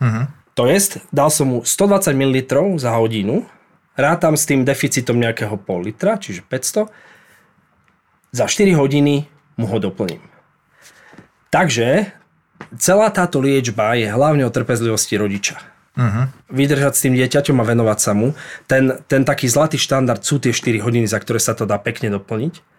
Uh-huh. 0.00 0.28
To 0.54 0.70
jest, 0.70 1.02
dal 1.10 1.32
som 1.32 1.50
mu 1.50 1.58
120 1.66 2.14
ml 2.14 2.38
za 2.78 2.94
hodinu, 2.94 3.42
rátam 3.98 4.38
s 4.38 4.46
tým 4.46 4.62
deficitom 4.62 5.18
nejakého 5.18 5.58
pol 5.58 5.82
litra, 5.82 6.18
čiže 6.20 6.46
500, 6.46 6.90
za 8.34 8.46
4 8.46 8.74
hodiny 8.74 9.26
mu 9.58 9.66
ho 9.66 9.78
doplním. 9.78 10.22
Takže 11.50 12.10
celá 12.78 13.08
táto 13.14 13.38
liečba 13.38 13.94
je 13.94 14.10
hlavne 14.10 14.42
o 14.42 14.50
trpezlivosti 14.50 15.14
rodiča. 15.14 15.62
Uh-huh. 15.94 16.26
Vydržať 16.50 16.92
s 16.98 17.02
tým 17.06 17.14
dieťaťom 17.14 17.62
a 17.62 17.64
venovať 17.66 17.98
sa 18.02 18.12
mu. 18.18 18.34
Ten, 18.66 18.98
ten 19.06 19.22
taký 19.22 19.46
zlatý 19.46 19.78
štandard 19.78 20.26
sú 20.26 20.42
tie 20.42 20.50
4 20.50 20.82
hodiny, 20.82 21.06
za 21.06 21.22
ktoré 21.22 21.38
sa 21.38 21.54
to 21.54 21.62
dá 21.70 21.78
pekne 21.78 22.10
doplniť. 22.10 22.73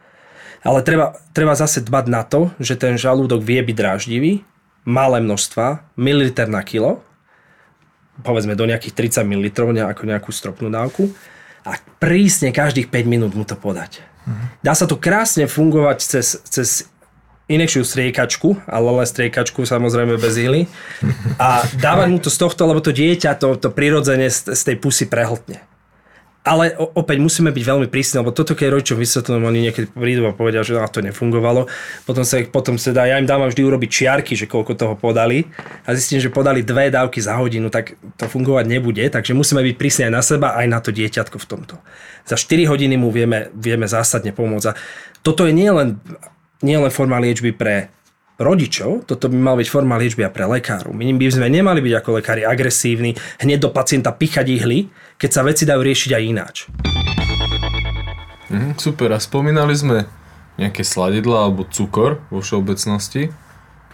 Ale 0.65 0.81
treba, 0.81 1.13
treba 1.29 1.53
zase 1.53 1.85
dbať 1.85 2.05
na 2.09 2.25
to, 2.25 2.49
že 2.57 2.73
ten 2.73 2.97
žalúdok 2.97 3.45
vie 3.45 3.61
byť 3.61 3.75
dráždivý, 3.77 4.41
malé 4.81 5.21
množstva, 5.21 5.93
mililiter 5.93 6.49
na 6.49 6.65
kilo, 6.65 7.05
povedzme 8.25 8.57
do 8.57 8.65
nejakých 8.65 9.21
30 9.21 9.29
ml, 9.29 9.47
ako 9.85 10.01
nejakú 10.09 10.33
stropnú 10.33 10.73
dávku 10.73 11.13
a 11.65 11.77
prísne 12.01 12.49
každých 12.49 12.89
5 12.89 13.05
minút 13.05 13.33
mu 13.37 13.45
to 13.45 13.53
podať. 13.53 14.01
Uh-huh. 14.01 14.33
Dá 14.65 14.73
sa 14.73 14.89
to 14.89 14.97
krásne 14.97 15.45
fungovať 15.45 15.97
cez, 16.01 16.41
cez 16.49 16.89
inekšiu 17.45 17.85
striekačku, 17.85 18.57
ale 18.65 18.89
len 18.89 19.05
striekačku 19.05 19.69
samozrejme 19.69 20.17
bez 20.17 20.33
ihly 20.41 20.65
a 21.37 21.61
dávať 21.77 22.07
mu 22.09 22.17
to 22.17 22.33
z 22.33 22.41
tohto, 22.41 22.65
lebo 22.65 22.81
to 22.81 22.89
dieťa 22.89 23.37
to, 23.37 23.53
to 23.61 23.69
prirodzene 23.69 24.29
z, 24.33 24.57
z 24.57 24.61
tej 24.65 24.75
pusy 24.81 25.05
prehltne. 25.05 25.61
Ale 26.45 26.77
opäť 26.77 27.17
musíme 27.17 27.49
byť 27.49 27.63
veľmi 27.65 27.87
prísni, 27.89 28.21
lebo 28.21 28.29
toto 28.29 28.53
keď 28.53 28.77
rodičom 28.77 29.01
vysvetľujem, 29.01 29.43
oni 29.49 29.59
niekedy 29.65 29.89
prídu 29.89 30.29
a 30.29 30.37
povedia, 30.37 30.61
že 30.61 30.77
to 30.93 31.01
nefungovalo. 31.01 31.65
Potom 32.05 32.21
sa, 32.21 32.37
potom 32.45 32.77
sa 32.77 32.93
dá, 32.93 33.09
ja 33.09 33.17
im 33.17 33.25
dávam 33.25 33.49
vždy 33.49 33.65
urobiť 33.65 33.89
čiarky, 33.89 34.37
že 34.37 34.45
koľko 34.45 34.77
toho 34.77 34.93
podali 34.93 35.49
a 35.89 35.97
zistím, 35.97 36.21
že 36.21 36.29
podali 36.29 36.61
dve 36.61 36.93
dávky 36.93 37.17
za 37.17 37.41
hodinu, 37.41 37.73
tak 37.73 37.97
to 38.21 38.29
fungovať 38.29 38.69
nebude. 38.69 39.01
Takže 39.09 39.33
musíme 39.33 39.65
byť 39.65 39.73
prísni 39.73 40.05
aj 40.05 40.13
na 40.13 40.21
seba, 40.21 40.53
aj 40.53 40.67
na 40.69 40.79
to 40.85 40.93
dieťatko 40.93 41.41
v 41.41 41.47
tomto. 41.49 41.75
Za 42.29 42.37
4 42.37 42.69
hodiny 42.69 42.93
mu 42.93 43.09
vieme, 43.09 43.49
vieme 43.57 43.89
zásadne 43.89 44.29
pomôcť. 44.29 44.67
A 44.69 44.77
toto 45.25 45.49
je 45.49 45.53
nielen 45.57 45.97
nie 46.63 46.77
len 46.77 46.93
forma 46.93 47.19
liečby 47.19 47.51
pre 47.51 47.91
rodičov, 48.35 49.07
toto 49.07 49.31
by 49.31 49.37
mal 49.39 49.55
byť 49.55 49.67
forma 49.71 49.95
liečby 49.95 50.27
a 50.27 50.33
pre 50.33 50.43
lekárov. 50.43 50.91
My 50.91 51.07
by 51.15 51.25
sme 51.31 51.47
nemali 51.47 51.79
byť 51.79 51.93
ako 52.03 52.09
lekári 52.19 52.43
agresívni, 52.43 53.15
hneď 53.39 53.63
do 53.63 53.69
pacienta 53.71 54.11
pichať 54.11 54.51
ihly, 54.51 54.91
keď 55.15 55.29
sa 55.31 55.41
veci 55.47 55.63
dajú 55.63 55.81
riešiť 55.81 56.11
aj 56.11 56.23
ináč. 56.23 56.55
Mhm, 58.51 58.77
super, 58.77 59.09
a 59.15 59.19
spomínali 59.19 59.73
sme 59.75 60.05
nejaké 60.55 60.83
sladidla 60.83 61.47
alebo 61.47 61.67
cukor 61.67 62.23
vo 62.31 62.39
všeobecnosti. 62.39 63.31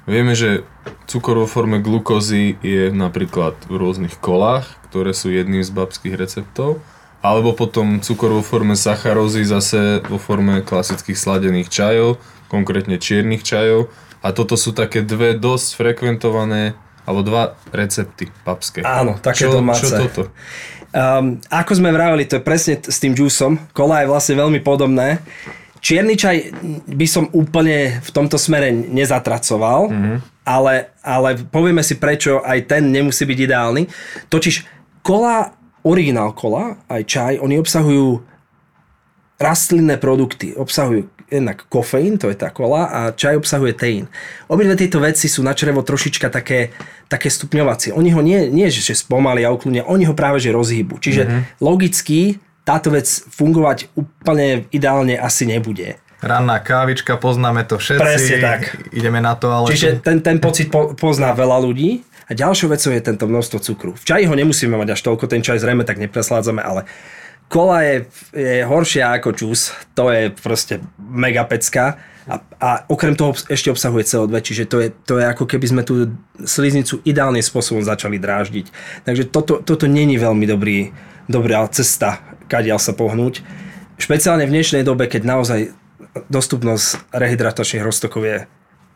Vieme, 0.10 0.34
že 0.34 0.65
cukor 1.05 1.38
vo 1.38 1.47
forme 1.47 1.81
glukózy 1.81 2.57
je 2.65 2.89
napríklad 2.89 3.53
v 3.69 3.75
rôznych 3.77 4.17
kolách, 4.17 4.65
ktoré 4.89 5.13
sú 5.13 5.29
jedným 5.29 5.62
z 5.62 5.71
babských 5.71 6.17
receptov, 6.17 6.81
alebo 7.21 7.53
potom 7.53 8.01
cukor 8.01 8.34
vo 8.34 8.43
forme 8.43 8.73
sacharózy 8.73 9.45
zase 9.45 10.01
vo 10.10 10.17
forme 10.17 10.65
klasických 10.65 11.17
sladených 11.17 11.69
čajov, 11.69 12.17
konkrétne 12.49 12.97
čiernych 12.97 13.45
čajov 13.45 13.93
a 14.25 14.34
toto 14.34 14.57
sú 14.57 14.73
také 14.73 15.05
dve 15.05 15.38
dosť 15.38 15.77
frekventované, 15.77 16.73
alebo 17.05 17.25
dva 17.25 17.43
recepty 17.73 18.29
papské. 18.45 18.86
Áno, 18.86 19.17
také 19.17 19.49
čo, 19.49 19.57
domáce. 19.57 19.89
Čo 19.89 20.05
toto? 20.05 20.23
Um, 20.91 21.39
ako 21.47 21.80
sme 21.80 21.95
vravili, 21.95 22.27
to 22.27 22.36
je 22.36 22.43
presne 22.43 22.75
s 22.84 22.99
tým 22.99 23.15
džúsom. 23.15 23.71
Kola 23.71 24.04
je 24.04 24.12
vlastne 24.12 24.36
veľmi 24.36 24.60
podobné. 24.60 25.23
Čierny 25.82 26.19
čaj 26.19 26.51
by 26.91 27.08
som 27.08 27.32
úplne 27.32 28.04
v 28.04 28.10
tomto 28.13 28.38
smere 28.38 28.69
nezatracoval, 28.69 29.89
mm-hmm. 29.89 30.17
ale, 30.45 30.93
ale 31.01 31.41
povieme 31.47 31.82
si 31.82 31.97
prečo 31.97 32.43
aj 32.43 32.69
ten 32.69 32.91
nemusí 32.91 33.23
byť 33.25 33.39
ideálny. 33.39 33.88
Totiž 34.30 34.67
kola, 35.01 35.56
originál 35.82 36.36
kola, 36.38 36.77
aj 36.86 37.01
čaj, 37.08 37.34
oni 37.41 37.58
obsahujú 37.58 38.21
rastlinné 39.41 39.97
produkty. 39.97 40.54
Obsahujú 40.54 41.10
jednak 41.31 41.63
kofeín, 41.71 42.19
to 42.19 42.27
je 42.27 42.35
tá 42.35 42.51
kola, 42.51 42.91
a 42.91 42.99
čaj 43.15 43.39
obsahuje 43.39 43.71
teín. 43.71 44.11
Obidve 44.51 44.75
tieto 44.75 44.99
veci 44.99 45.31
sú 45.31 45.39
na 45.41 45.55
črevo 45.55 45.79
trošička 45.79 46.27
také, 46.27 46.75
také 47.07 47.31
stupňovacie. 47.31 47.95
Oni 47.95 48.11
ho 48.11 48.19
nie, 48.19 48.51
nie 48.51 48.67
že 48.67 48.91
spomalia 48.91 49.47
a 49.47 49.55
uklúnia, 49.55 49.87
oni 49.87 50.03
ho 50.03 50.13
práve 50.13 50.43
že 50.43 50.51
rozhýbu. 50.51 50.99
Čiže 50.99 51.23
mm-hmm. 51.23 51.41
logicky 51.63 52.43
táto 52.67 52.91
vec 52.91 53.07
fungovať 53.07 53.89
úplne 53.95 54.67
ideálne 54.75 55.15
asi 55.15 55.47
nebude. 55.47 55.97
Ranná 56.21 56.61
kávička, 56.61 57.17
poznáme 57.17 57.65
to 57.65 57.81
všetci. 57.81 58.03
Presne 58.03 58.37
tak. 58.37 58.61
Ideme 58.93 59.17
na 59.23 59.33
to, 59.33 59.49
ale... 59.49 59.73
Čiže 59.73 60.05
ten, 60.05 60.21
ten 60.21 60.37
pocit 60.37 60.69
po, 60.69 60.93
pozná 60.93 61.33
veľa 61.33 61.57
ľudí. 61.63 62.05
A 62.29 62.37
ďalšou 62.37 62.71
vecou 62.71 62.95
je 62.95 63.03
tento 63.03 63.27
množstvo 63.27 63.59
cukru. 63.59 63.91
V 63.91 64.07
čaji 64.07 64.23
ho 64.23 64.31
nemusíme 64.31 64.71
mať 64.79 64.95
až 64.95 65.03
toľko, 65.03 65.27
ten 65.27 65.43
čaj 65.43 65.59
zrejme 65.59 65.83
tak 65.83 65.99
nepresládzame, 65.99 66.63
ale 66.63 66.87
kola 67.51 67.83
je, 67.83 68.07
je 68.31 68.63
horšia 68.63 69.19
ako 69.19 69.35
čus, 69.35 69.75
to 69.91 70.07
je 70.07 70.31
proste 70.31 70.79
mega 70.97 71.43
pecka. 71.43 71.99
A, 72.29 72.39
a 72.61 72.69
okrem 72.87 73.17
toho 73.17 73.35
ešte 73.35 73.67
obsahuje 73.67 74.07
CO2, 74.07 74.31
čiže 74.39 74.63
to 74.71 74.77
je, 74.79 74.89
to 75.03 75.19
je 75.19 75.25
ako 75.27 75.43
keby 75.43 75.65
sme 75.67 75.83
tú 75.83 76.15
sliznicu 76.39 77.03
ideálnym 77.03 77.43
spôsobom 77.43 77.83
začali 77.83 78.21
dráždiť. 78.21 78.71
Takže 79.03 79.27
toto, 79.27 79.59
toto 79.59 79.89
není 79.89 80.15
veľmi 80.15 80.47
dobrý, 80.47 80.95
dobrá 81.27 81.67
cesta, 81.67 82.23
kadiaľ 82.47 82.79
sa 82.79 82.95
pohnúť. 82.95 83.43
Špeciálne 83.99 84.47
v 84.47 84.53
dnešnej 84.53 84.87
dobe, 84.87 85.11
keď 85.11 85.27
naozaj 85.27 85.59
dostupnosť 86.31 87.11
rehydratačných 87.11 87.83
roztokov 87.83 88.21
je 88.23 88.37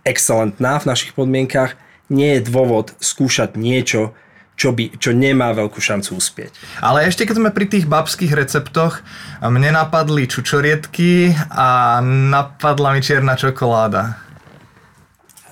excelentná 0.08 0.80
v 0.80 0.88
našich 0.88 1.12
podmienkach, 1.18 1.76
nie 2.08 2.38
je 2.38 2.46
dôvod 2.46 2.94
skúšať 3.02 3.58
niečo, 3.58 4.14
čo, 4.56 4.72
by, 4.72 4.96
čo 4.96 5.12
nemá 5.12 5.52
veľkú 5.52 5.78
šancu 5.78 6.16
uspieť. 6.16 6.52
Ale 6.80 7.04
ešte 7.06 7.28
keď 7.28 7.36
sme 7.38 7.50
pri 7.52 7.68
tých 7.68 7.86
babských 7.86 8.32
receptoch, 8.32 9.04
mne 9.44 9.76
napadli 9.76 10.26
čučorietky 10.32 11.36
a 11.52 12.00
napadla 12.04 12.96
mi 12.96 13.04
čierna 13.04 13.36
čokoláda. 13.36 14.26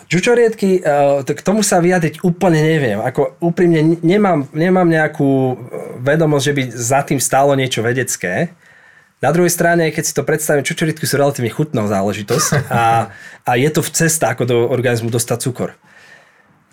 Čučoriedky, 0.08 0.84
uh, 0.86 1.26
k 1.26 1.42
tomu 1.42 1.66
sa 1.66 1.82
vyjadriť 1.82 2.22
úplne 2.22 2.62
neviem. 2.62 3.02
Ako 3.02 3.34
úprimne 3.42 3.98
nemám, 4.06 4.46
nemám 4.54 4.86
nejakú 4.86 5.58
vedomosť, 6.06 6.44
že 6.46 6.54
by 6.54 6.64
za 6.70 7.02
tým 7.02 7.18
stálo 7.18 7.58
niečo 7.58 7.82
vedecké. 7.82 8.54
Na 9.24 9.32
druhej 9.32 9.50
strane, 9.50 9.88
keď 9.90 10.04
si 10.04 10.14
to 10.14 10.28
predstavím, 10.28 10.68
čučoriedky 10.68 11.08
sú 11.08 11.16
relatívne 11.16 11.50
chutná 11.50 11.88
záležitosť 11.88 12.50
a, 12.70 13.10
a 13.48 13.52
je 13.56 13.70
to 13.72 13.82
v 13.82 13.90
cesta, 13.90 14.36
ako 14.36 14.44
do 14.46 14.58
organizmu 14.68 15.10
dostať 15.10 15.40
cukor. 15.50 15.74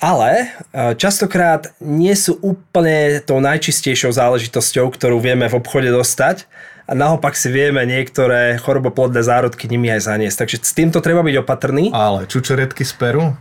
Ale 0.01 0.49
častokrát 0.97 1.77
nie 1.77 2.17
sú 2.17 2.41
úplne 2.41 3.21
tou 3.21 3.37
najčistejšou 3.45 4.17
záležitosťou, 4.17 4.89
ktorú 4.97 5.21
vieme 5.21 5.45
v 5.45 5.61
obchode 5.61 5.93
dostať 5.93 6.49
a 6.91 6.97
naopak 6.97 7.39
si 7.39 7.53
vieme 7.53 7.87
niektoré 7.87 8.59
choroboplodné 8.59 9.23
zárodky 9.23 9.71
nimi 9.71 9.93
aj 9.95 10.11
zaniesť. 10.11 10.37
Takže 10.43 10.57
s 10.59 10.73
týmto 10.75 10.99
treba 10.99 11.23
byť 11.23 11.37
opatrný. 11.39 11.95
Ale 11.95 12.27
čučoriedky 12.27 12.83
z 12.83 12.93
Peru? 12.99 13.39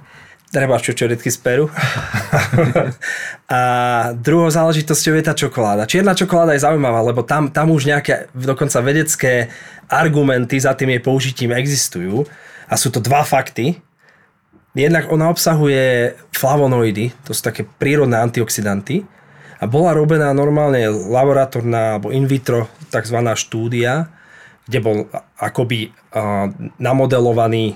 Treba 0.53 0.77
čučoriedky 0.77 1.33
z 1.33 1.39
Peru. 1.41 1.65
a 3.49 3.61
druhou 4.13 4.53
záležitosťou 4.53 5.17
je 5.17 5.23
tá 5.25 5.33
čokoláda. 5.33 5.89
Čierna 5.89 6.13
čokoláda 6.13 6.53
je 6.53 6.61
zaujímavá, 6.61 7.01
lebo 7.01 7.25
tam, 7.25 7.49
tam 7.49 7.73
už 7.73 7.89
nejaké 7.89 8.29
dokonca 8.37 8.77
vedecké 8.85 9.49
argumenty 9.89 10.61
za 10.61 10.77
tým 10.77 10.93
jej 10.93 11.01
použitím 11.01 11.49
existujú. 11.57 12.29
A 12.69 12.77
sú 12.77 12.93
to 12.93 13.01
dva 13.01 13.25
fakty. 13.25 13.81
Jednak 14.79 15.11
ona 15.11 15.27
obsahuje 15.27 16.15
flavonoidy, 16.31 17.11
to 17.27 17.35
sú 17.35 17.41
také 17.43 17.67
prírodné 17.67 18.15
antioxidanty. 18.23 19.03
A 19.59 19.67
bola 19.67 19.91
robená 19.91 20.31
normálne 20.31 20.87
laboratórna 20.87 21.99
alebo 21.99 22.15
in 22.15 22.23
vitro 22.23 22.71
tzv. 22.87 23.19
štúdia, 23.35 24.07
kde 24.63 24.79
bol 24.79 24.97
akoby 25.35 25.91
namodelovaný 26.79 27.75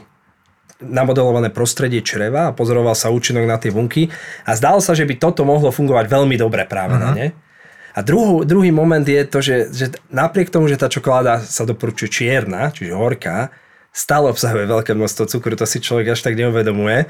namodelované 0.83 1.47
prostredie 1.47 2.03
čreva 2.03 2.51
a 2.51 2.55
pozoroval 2.55 2.91
sa 2.91 3.07
účinok 3.07 3.47
na 3.47 3.55
tie 3.55 3.71
bunky 3.71 4.11
a 4.43 4.51
zdalo 4.51 4.83
sa, 4.83 4.91
že 4.91 5.07
by 5.07 5.15
toto 5.15 5.47
mohlo 5.47 5.71
fungovať 5.71 6.11
veľmi 6.11 6.35
dobre 6.35 6.67
práve 6.67 6.99
uh-huh. 6.99 7.07
na 7.07 7.09
ne. 7.15 7.27
A 7.93 8.01
druhý, 8.01 8.43
druhý 8.43 8.73
moment 8.73 9.05
je 9.05 9.21
to, 9.23 9.39
že, 9.39 9.69
že 9.71 9.85
napriek 10.09 10.49
tomu, 10.49 10.65
že 10.67 10.81
tá 10.81 10.89
čokoláda 10.89 11.39
sa 11.39 11.63
doporučuje 11.63 12.09
čierna, 12.09 12.73
čiže 12.73 12.91
horká, 12.91 13.53
stále 13.93 14.27
obsahuje 14.33 14.65
veľké 14.65 14.97
množstvo 14.97 15.29
cukru, 15.29 15.53
to 15.53 15.69
si 15.69 15.77
človek 15.77 16.17
až 16.17 16.25
tak 16.25 16.33
neuvedomuje. 16.33 17.05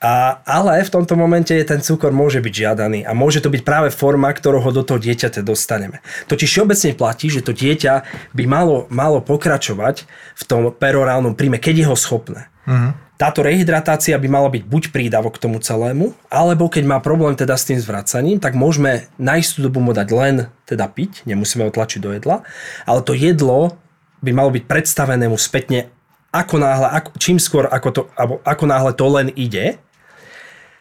A, 0.00 0.40
ale 0.48 0.80
v 0.80 0.92
tomto 0.96 1.12
momente 1.12 1.52
ten 1.52 1.80
cukor 1.84 2.08
môže 2.08 2.40
byť 2.40 2.52
žiadaný 2.56 3.04
a 3.04 3.12
môže 3.12 3.44
to 3.44 3.52
byť 3.52 3.62
práve 3.62 3.92
forma, 3.92 4.32
ktorou 4.32 4.64
ho 4.64 4.72
do 4.72 4.80
toho 4.80 4.96
dieťaťa 4.96 5.44
dostaneme. 5.44 6.00
Totiž 6.24 6.48
všeobecne 6.48 6.96
platí, 6.96 7.28
že 7.28 7.44
to 7.44 7.52
dieťa 7.52 8.08
by 8.32 8.44
malo, 8.48 8.88
malo 8.88 9.20
pokračovať 9.20 10.08
v 10.40 10.42
tom 10.48 10.72
perorálnom 10.72 11.36
príjme, 11.36 11.60
keď 11.60 11.84
je 11.84 11.86
ho 11.92 11.96
schopné. 12.00 12.48
Uh-huh. 12.64 12.96
Táto 13.20 13.44
rehydratácia 13.44 14.16
by 14.16 14.28
mala 14.32 14.48
byť 14.48 14.64
buď 14.64 14.82
prídavok 14.88 15.36
k 15.36 15.44
tomu 15.44 15.60
celému, 15.60 16.16
alebo 16.32 16.72
keď 16.72 16.88
má 16.88 16.96
problém 17.04 17.36
teda 17.36 17.52
s 17.52 17.68
tým 17.68 17.76
zvracaním, 17.76 18.40
tak 18.40 18.56
môžeme 18.56 19.04
na 19.20 19.36
istú 19.36 19.60
dobu 19.60 19.84
mu 19.84 19.92
dať 19.92 20.08
len 20.16 20.48
teda 20.64 20.88
piť, 20.88 21.28
nemusíme 21.28 21.68
ho 21.68 21.76
tlačiť 21.76 22.00
do 22.00 22.16
jedla, 22.16 22.40
ale 22.88 23.04
to 23.04 23.12
jedlo 23.12 23.76
by 24.24 24.32
malo 24.32 24.48
byť 24.48 24.64
predstavené 24.64 25.28
mu 25.28 25.36
spätne 25.36 25.92
ako 26.30 26.62
náhle, 26.62 26.88
ako, 26.94 27.08
čím 27.18 27.38
skôr 27.42 27.66
ako, 27.66 27.88
to, 27.90 28.02
alebo 28.14 28.38
ako 28.46 28.64
náhle 28.70 28.92
to 28.94 29.06
len 29.10 29.28
ide. 29.34 29.78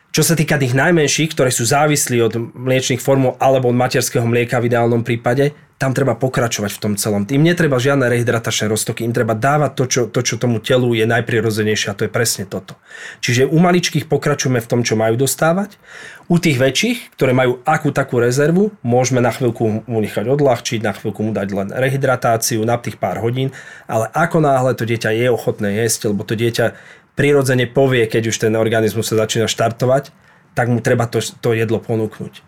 Čo 0.09 0.25
sa 0.25 0.33
týka 0.33 0.57
tých 0.57 0.73
najmenších, 0.73 1.37
ktoré 1.37 1.53
sú 1.53 1.69
závislí 1.69 2.17
od 2.25 2.33
mliečných 2.57 2.97
formov 2.97 3.37
alebo 3.37 3.69
od 3.69 3.77
materského 3.77 4.25
mlieka 4.25 4.57
v 4.57 4.73
ideálnom 4.73 5.05
prípade, 5.05 5.53
tam 5.79 5.95
treba 5.95 6.11
pokračovať 6.19 6.75
v 6.75 6.81
tom 6.83 6.93
celom. 6.99 7.23
Im 7.31 7.39
netreba 7.39 7.79
žiadne 7.79 8.11
rehydratačné 8.11 8.67
roztoky, 8.67 9.07
im 9.07 9.15
treba 9.15 9.31
dávať 9.31 9.71
to 9.79 9.83
čo, 9.87 10.01
to, 10.11 10.19
čo 10.19 10.35
tomu 10.35 10.59
telu 10.59 10.91
je 10.91 11.07
najprirodzenejšie 11.07 11.87
a 11.87 11.95
to 11.95 12.03
je 12.03 12.11
presne 12.11 12.43
toto. 12.43 12.75
Čiže 13.23 13.47
u 13.47 13.55
maličkých 13.63 14.11
pokračujeme 14.11 14.59
v 14.59 14.67
tom, 14.67 14.83
čo 14.83 14.99
majú 14.99 15.15
dostávať. 15.15 15.79
U 16.27 16.35
tých 16.35 16.59
väčších, 16.59 17.15
ktoré 17.15 17.31
majú 17.31 17.63
akú 17.63 17.95
takú 17.95 18.19
rezervu, 18.19 18.75
môžeme 18.83 19.23
na 19.23 19.31
chvíľku 19.31 19.87
mu 19.87 19.99
nechať 20.03 20.27
odľahčiť, 20.27 20.83
na 20.83 20.91
chvíľku 20.91 21.23
mu 21.23 21.31
dať 21.31 21.47
len 21.55 21.67
rehydratáciu 21.71 22.59
na 22.67 22.75
tých 22.75 22.99
pár 22.99 23.23
hodín, 23.23 23.55
ale 23.87 24.11
ako 24.11 24.43
náhle 24.43 24.75
to 24.75 24.83
dieťa 24.83 25.15
je 25.15 25.31
ochotné 25.31 25.79
jesť, 25.79 26.11
lebo 26.11 26.27
to 26.27 26.35
dieťa 26.35 26.75
prirodzene 27.19 27.67
povie, 27.67 28.07
keď 28.07 28.31
už 28.31 28.47
ten 28.47 28.55
organizmus 28.55 29.11
sa 29.11 29.19
začína 29.19 29.51
štartovať, 29.51 30.15
tak 30.55 30.71
mu 30.71 30.79
treba 30.79 31.03
to, 31.11 31.19
to 31.19 31.51
jedlo 31.51 31.83
ponúknuť 31.83 32.47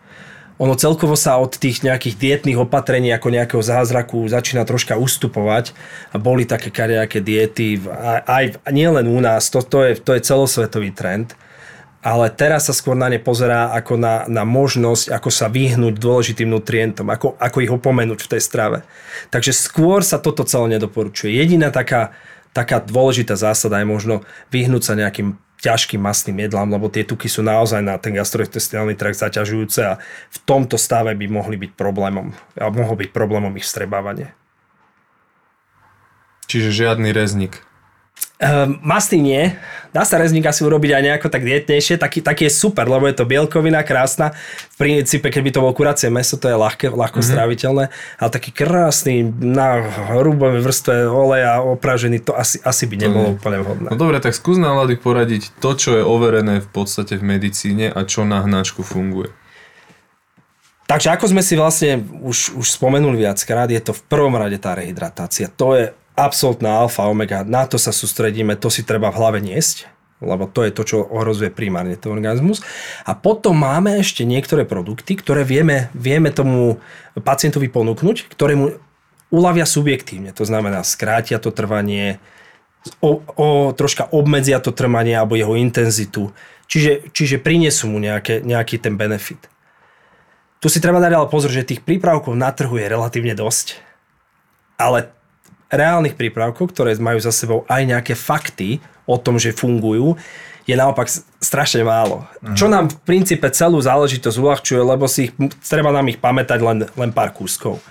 ono 0.61 0.77
celkovo 0.77 1.17
sa 1.17 1.41
od 1.41 1.57
tých 1.57 1.81
nejakých 1.81 2.21
dietných 2.21 2.61
opatrení 2.61 3.09
ako 3.09 3.33
nejakého 3.33 3.63
zázraku 3.65 4.29
začína 4.29 4.61
troška 4.61 4.93
ustupovať 4.93 5.73
a 6.13 6.21
boli 6.21 6.45
také 6.45 6.69
kadejaké 6.69 7.17
diety, 7.17 7.81
aj, 7.81 8.61
aj 8.61 8.69
nielen 8.69 9.09
u 9.09 9.17
nás, 9.17 9.49
to, 9.49 9.65
to, 9.65 9.89
je, 9.89 9.97
to 9.97 10.13
je 10.13 10.21
celosvetový 10.21 10.93
trend, 10.93 11.33
ale 12.05 12.29
teraz 12.29 12.69
sa 12.69 12.77
skôr 12.77 12.93
na 12.93 13.09
ne 13.09 13.17
pozerá 13.17 13.73
ako 13.73 13.97
na, 13.97 14.29
na 14.29 14.45
možnosť, 14.45 15.09
ako 15.09 15.29
sa 15.33 15.49
vyhnúť 15.49 15.97
dôležitým 15.97 16.53
nutrientom, 16.53 17.09
ako, 17.09 17.41
ako 17.41 17.57
ich 17.65 17.73
opomenúť 17.73 18.21
v 18.21 18.31
tej 18.37 18.41
strave. 18.45 18.77
Takže 19.33 19.57
skôr 19.57 20.05
sa 20.05 20.21
toto 20.21 20.45
celé 20.45 20.77
nedoporučuje. 20.77 21.41
Jediná 21.41 21.73
taká, 21.73 22.13
taká 22.51 22.83
dôležitá 22.83 23.35
zásada 23.39 23.79
je 23.79 23.87
možno 23.87 24.15
vyhnúť 24.51 24.83
sa 24.83 24.93
nejakým 24.95 25.39
ťažkým 25.61 26.01
masným 26.01 26.41
jedlám, 26.41 26.73
lebo 26.73 26.89
tie 26.89 27.05
tuky 27.05 27.29
sú 27.29 27.45
naozaj 27.45 27.85
na 27.85 27.95
ten 28.01 28.17
gastrointestinálny 28.17 28.97
trakt 28.97 29.21
zaťažujúce 29.21 29.79
a 29.85 29.93
v 30.33 30.37
tomto 30.41 30.73
stave 30.75 31.13
by 31.13 31.25
mohli 31.29 31.55
byť 31.61 31.71
problémom, 31.77 32.33
a 32.57 32.65
mohol 32.73 32.97
byť 32.97 33.09
problémom 33.13 33.53
ich 33.61 33.65
vstrebávanie. 33.69 34.33
Čiže 36.49 36.73
žiadny 36.73 37.13
reznik. 37.13 37.61
Uh, 38.41 38.73
masný 38.81 39.21
nie. 39.21 39.43
Dá 39.93 40.01
sa 40.01 40.17
rezník 40.17 40.41
asi 40.49 40.65
urobiť 40.65 40.97
aj 40.97 41.03
nejako 41.05 41.29
tak 41.29 41.45
dietnejšie. 41.45 42.01
Taký, 42.01 42.25
taký 42.25 42.49
je 42.49 42.53
super, 42.57 42.89
lebo 42.89 43.05
je 43.05 43.13
to 43.13 43.29
bielkovina 43.29 43.85
krásna. 43.85 44.33
V 44.73 44.75
princípe, 44.81 45.29
keby 45.29 45.53
to 45.53 45.61
bolo 45.61 45.77
kuracie 45.77 46.09
meso, 46.09 46.41
to 46.41 46.49
je 46.49 46.57
ľahké, 46.57 46.89
ľahko 46.89 47.21
mm-hmm. 47.21 47.29
stráviteľné. 47.37 47.85
Ale 48.17 48.29
taký 48.33 48.49
krásny, 48.49 49.29
na 49.29 49.85
hrubé 49.85 50.57
vrstve 50.57 51.05
oleja 51.05 51.61
opražený, 51.61 52.25
to 52.25 52.33
asi, 52.33 52.57
asi 52.65 52.89
by 52.89 52.95
nebolo 52.97 53.37
to 53.37 53.37
úplne 53.37 53.61
vhodné. 53.61 53.87
No 53.93 54.01
dobre, 54.01 54.17
tak 54.17 54.33
skús 54.33 54.57
nám 54.57 54.81
Lady 54.81 54.97
poradiť 54.97 55.61
to, 55.61 55.77
čo 55.77 56.01
je 56.01 56.01
overené 56.01 56.65
v 56.65 56.69
podstate 56.73 57.21
v 57.21 57.37
medicíne 57.37 57.93
a 57.93 58.01
čo 58.09 58.25
na 58.25 58.41
hnačku 58.41 58.81
funguje. 58.81 59.29
Takže 60.89 61.13
ako 61.13 61.29
sme 61.29 61.45
si 61.45 61.53
vlastne 61.53 62.03
už, 62.25 62.57
už 62.57 62.67
spomenuli 62.73 63.21
viackrát, 63.21 63.69
je 63.69 63.79
to 63.85 63.93
v 63.93 64.01
prvom 64.09 64.33
rade 64.33 64.57
tá 64.57 64.73
rehydratácia. 64.73 65.45
To 65.61 65.77
je 65.77 65.93
absolútna 66.15 66.83
alfa, 66.83 67.07
omega, 67.07 67.43
na 67.47 67.63
to 67.65 67.79
sa 67.79 67.95
sústredíme, 67.95 68.59
to 68.59 68.67
si 68.67 68.83
treba 68.83 69.09
v 69.09 69.19
hlave 69.19 69.39
niesť, 69.39 69.87
lebo 70.21 70.45
to 70.45 70.61
je 70.61 70.71
to, 70.71 70.83
čo 70.85 70.97
ohrozuje 71.01 71.49
primárne 71.49 71.97
ten 71.97 72.13
organizmus. 72.13 72.61
A 73.09 73.17
potom 73.17 73.57
máme 73.57 73.97
ešte 73.97 74.21
niektoré 74.21 74.69
produkty, 74.69 75.17
ktoré 75.17 75.41
vieme, 75.41 75.89
vieme 75.97 76.29
tomu 76.29 76.77
pacientovi 77.17 77.67
ponúknuť, 77.73 78.29
ktoré 78.29 78.53
mu 78.53 78.77
uľavia 79.33 79.65
subjektívne. 79.65 80.29
To 80.37 80.45
znamená, 80.45 80.85
skrátia 80.85 81.41
to 81.41 81.49
trvanie, 81.49 82.21
o, 83.01 83.23
o, 83.23 83.73
troška 83.73 84.13
obmedzia 84.13 84.61
to 84.61 84.69
trvanie 84.69 85.17
alebo 85.17 85.33
jeho 85.33 85.57
intenzitu. 85.57 86.29
Čiže, 86.69 87.11
čiže 87.11 87.41
prinesú 87.41 87.89
mu 87.89 87.97
nejaké, 87.97 88.45
nejaký 88.45 88.77
ten 88.77 88.95
benefit. 88.95 89.49
Tu 90.61 90.69
si 90.69 90.77
treba 90.77 91.01
dať 91.01 91.17
ale 91.17 91.27
pozor, 91.33 91.49
že 91.49 91.65
tých 91.65 91.81
prípravkov 91.81 92.37
na 92.37 92.53
trhu 92.53 92.77
je 92.77 92.85
relatívne 92.85 93.33
dosť, 93.33 93.81
ale 94.77 95.09
reálnych 95.71 96.19
prípravkov, 96.19 96.75
ktoré 96.75 96.93
majú 96.99 97.17
za 97.23 97.31
sebou 97.31 97.63
aj 97.71 97.81
nejaké 97.87 98.13
fakty 98.13 98.83
o 99.07 99.15
tom, 99.15 99.39
že 99.39 99.55
fungujú, 99.55 100.19
je 100.67 100.75
naopak 100.77 101.09
strašne 101.41 101.81
málo. 101.81 102.21
Uh-huh. 102.21 102.53
Čo 102.53 102.69
nám 102.69 102.91
v 102.91 102.97
princípe 103.01 103.49
celú 103.49 103.81
záležitosť 103.81 104.37
uľahčuje, 104.37 104.81
lebo 104.83 105.09
si 105.09 105.31
ich, 105.31 105.33
treba 105.65 105.89
nám 105.89 106.11
ich 106.11 106.21
pamätať 106.21 106.59
len, 106.61 106.79
len 106.93 107.11
pár 107.11 107.33
kúskov. 107.33 107.81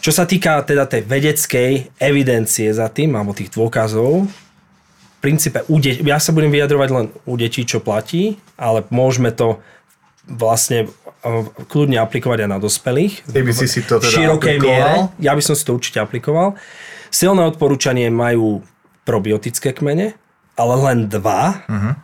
Čo 0.00 0.12
sa 0.12 0.24
týka 0.28 0.60
teda 0.64 0.84
tej 0.84 1.04
vedeckej 1.04 1.96
evidencie 1.96 2.68
za 2.72 2.88
tým, 2.92 3.16
alebo 3.16 3.36
tých 3.36 3.52
dôkazov, 3.52 4.28
v 4.28 5.18
princípe 5.20 5.64
u 5.72 5.80
de- 5.80 6.04
ja 6.04 6.20
sa 6.20 6.36
budem 6.36 6.52
vyjadrovať 6.52 6.88
len 6.92 7.06
u 7.24 7.34
detí, 7.40 7.64
čo 7.64 7.80
platí, 7.80 8.36
ale 8.60 8.84
môžeme 8.92 9.32
to 9.32 9.60
vlastne 10.28 10.88
kľudne 11.72 11.96
aplikovať 12.04 12.44
aj 12.44 12.50
na 12.52 12.58
dospelých. 12.60 13.24
Ty 13.24 13.40
by 13.40 13.52
si 13.56 13.66
si 13.66 13.80
to 13.80 13.96
teda 13.96 14.12
širokej 14.12 14.56
miere. 14.60 15.08
Ja 15.16 15.32
by 15.32 15.42
som 15.42 15.56
si 15.56 15.64
to 15.64 15.72
určite 15.72 15.98
aplikoval. 15.98 16.60
Silné 17.08 17.48
odporúčanie 17.48 18.12
majú 18.12 18.60
probiotické 19.08 19.72
kmene, 19.72 20.12
ale 20.58 20.74
len 20.90 21.08
dva. 21.08 21.64
Uh-huh. 21.64 21.94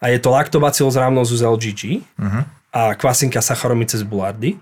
A 0.00 0.04
je 0.14 0.18
to 0.22 0.30
Lactobacillus 0.30 0.94
rhamnosus 0.94 1.42
LGG 1.42 2.06
uh-huh. 2.16 2.42
a 2.70 2.94
kvasinka 2.94 3.42
Saccharomyces 3.42 4.06
boulardii. 4.06 4.56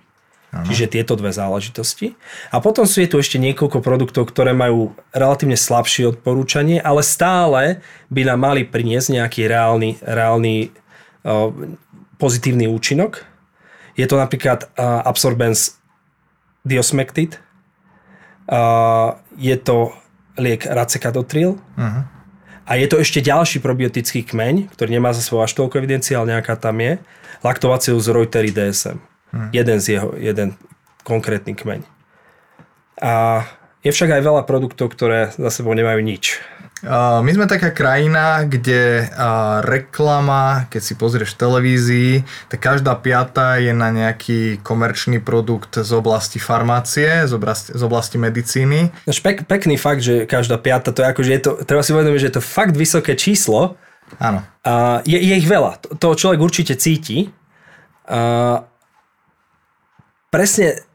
Ano. 0.49 0.65
Čiže 0.65 0.89
tieto 0.89 1.13
dve 1.13 1.29
záležitosti. 1.29 2.17
A 2.49 2.57
potom 2.65 2.89
sú 2.89 3.05
je 3.05 3.13
tu 3.13 3.21
ešte 3.21 3.37
niekoľko 3.37 3.85
produktov, 3.85 4.33
ktoré 4.33 4.57
majú 4.57 4.97
relatívne 5.13 5.61
slabšie 5.61 6.09
odporúčanie, 6.17 6.81
ale 6.81 7.05
stále 7.05 7.85
by 8.09 8.25
nám 8.25 8.41
mali 8.49 8.65
priniesť 8.65 9.21
nejaký 9.21 9.45
reálny, 9.45 10.01
reálny 10.01 10.73
uh, 11.29 11.53
pozitívny 12.17 12.65
účinok. 12.65 13.28
Je 13.99 14.07
to 14.07 14.15
napríklad 14.15 14.71
uh, 14.79 15.03
absorbens 15.03 15.75
diosmectit, 16.63 17.43
uh, 18.47 19.19
je 19.35 19.59
to 19.59 19.91
liek 20.39 20.63
Racecadotril 20.63 21.59
uh-huh. 21.59 22.19
A 22.69 22.77
je 22.77 22.85
to 22.85 23.01
ešte 23.01 23.25
ďalší 23.25 23.65
probiotický 23.65 24.29
kmeň, 24.29 24.69
ktorý 24.77 25.01
nemá 25.01 25.17
za 25.17 25.25
svojho 25.25 25.49
až 25.49 25.57
toľko 25.57 25.81
evidencie, 25.81 26.13
ale 26.13 26.37
nejaká 26.37 26.53
tam 26.61 26.77
je. 26.85 27.01
Lactobacillus 27.41 28.13
reuteri 28.13 28.53
DSM. 28.53 29.01
Hmm. 29.33 29.49
Jeden 29.57 29.81
z 29.81 29.97
jeho, 29.97 30.13
jeden 30.21 30.53
konkrétny 31.01 31.57
kmeň. 31.57 31.81
A 33.01 33.49
je 33.81 33.89
však 33.89 34.21
aj 34.21 34.21
veľa 34.21 34.43
produktov, 34.45 34.93
ktoré 34.93 35.33
za 35.33 35.49
sebou 35.49 35.73
nemajú 35.73 36.05
nič. 36.05 36.45
My 36.87 37.31
sme 37.35 37.51
taká 37.51 37.75
krajina, 37.75 38.47
kde 38.47 39.11
reklama, 39.67 40.71
keď 40.71 40.83
si 40.83 40.95
pozrieš 40.95 41.35
televízii, 41.35 42.23
tak 42.47 42.63
každá 42.63 42.95
piata 42.95 43.59
je 43.59 43.75
na 43.75 43.91
nejaký 43.91 44.63
komerčný 44.63 45.19
produkt 45.19 45.75
z 45.75 45.91
oblasti 45.91 46.39
farmácie, 46.39 47.27
z 47.27 47.33
oblasti, 47.35 47.75
z 47.75 47.83
oblasti 47.83 48.17
medicíny. 48.23 48.95
Pek, 49.11 49.51
pekný 49.51 49.75
fakt, 49.75 50.07
že 50.07 50.23
každá 50.31 50.55
piata, 50.55 50.95
to 50.95 51.03
je 51.03 51.11
ako, 51.11 51.21
že 51.27 51.33
je 51.35 51.41
to, 51.43 51.51
treba 51.67 51.83
si 51.83 51.91
uvedomiť, 51.91 52.21
že 52.23 52.29
je 52.31 52.37
to 52.39 52.45
fakt 52.47 52.79
vysoké 52.79 53.19
číslo. 53.19 53.75
Áno. 54.23 54.47
Je, 55.03 55.19
je 55.19 55.35
ich 55.35 55.51
veľa. 55.51 55.83
To, 55.83 55.89
to 55.99 56.09
človek 56.15 56.39
určite 56.39 56.79
cíti. 56.79 57.29
A 58.09 58.63
presne 60.31 60.87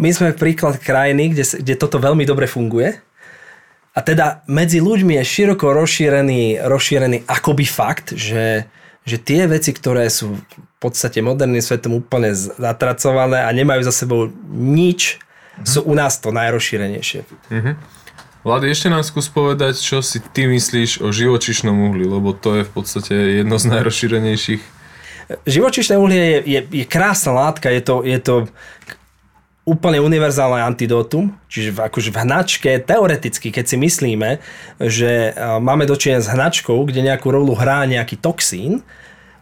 my 0.00 0.10
sme 0.16 0.32
príklad 0.32 0.80
krajiny, 0.80 1.36
kde, 1.36 1.44
kde 1.60 1.74
toto 1.76 2.00
veľmi 2.00 2.24
dobre 2.24 2.48
funguje 2.48 3.05
a 3.96 4.04
teda 4.04 4.44
medzi 4.44 4.84
ľuďmi 4.84 5.16
je 5.16 5.24
široko 5.24 5.72
rozšírený, 5.72 6.60
rozšírený 6.60 7.24
akoby 7.24 7.64
fakt, 7.64 8.12
že, 8.12 8.68
že 9.08 9.16
tie 9.16 9.48
veci, 9.48 9.72
ktoré 9.72 10.12
sú 10.12 10.36
v 10.36 10.76
podstate 10.76 11.24
moderným 11.24 11.64
svetom 11.64 11.96
úplne 11.96 12.36
zatracované 12.36 13.48
a 13.48 13.50
nemajú 13.56 13.88
za 13.88 13.96
sebou 13.96 14.28
nič, 14.52 15.16
mm-hmm. 15.16 15.64
sú 15.64 15.80
u 15.88 15.96
nás 15.96 16.20
to 16.20 16.28
najrozšírenejšie. 16.28 17.24
Mm-hmm. 17.48 17.74
Vlady, 18.44 18.70
ešte 18.70 18.92
nám 18.92 19.02
skús 19.02 19.32
povedať, 19.32 19.80
čo 19.80 20.04
si 20.04 20.20
ty 20.20 20.44
myslíš 20.46 21.00
o 21.02 21.10
živočišnom 21.10 21.90
uhli, 21.90 22.04
lebo 22.06 22.36
to 22.36 22.60
je 22.60 22.62
v 22.68 22.72
podstate 22.76 23.14
jedno 23.42 23.56
z 23.56 23.74
najrozšírenejších. 23.74 24.62
Živočišné 25.48 25.98
uhlie 25.98 26.22
je, 26.22 26.38
je, 26.46 26.60
je 26.84 26.86
krásna 26.86 27.34
látka, 27.34 27.72
je 27.72 27.82
to, 27.82 28.06
je 28.06 28.18
to 28.22 28.34
úplne 29.66 29.98
univerzálne 29.98 30.62
antidótum, 30.62 31.34
čiže 31.50 31.74
v, 31.74 31.78
akože 31.90 32.14
v 32.14 32.20
hnačke, 32.22 32.70
teoreticky, 32.86 33.50
keď 33.50 33.64
si 33.66 33.76
myslíme, 33.76 34.38
že 34.78 35.34
máme 35.58 35.90
dočinenia 35.90 36.22
s 36.22 36.30
hnačkou, 36.30 36.86
kde 36.86 37.02
nejakú 37.02 37.34
rolu 37.34 37.58
hrá 37.58 37.82
nejaký 37.82 38.22
toxín, 38.22 38.86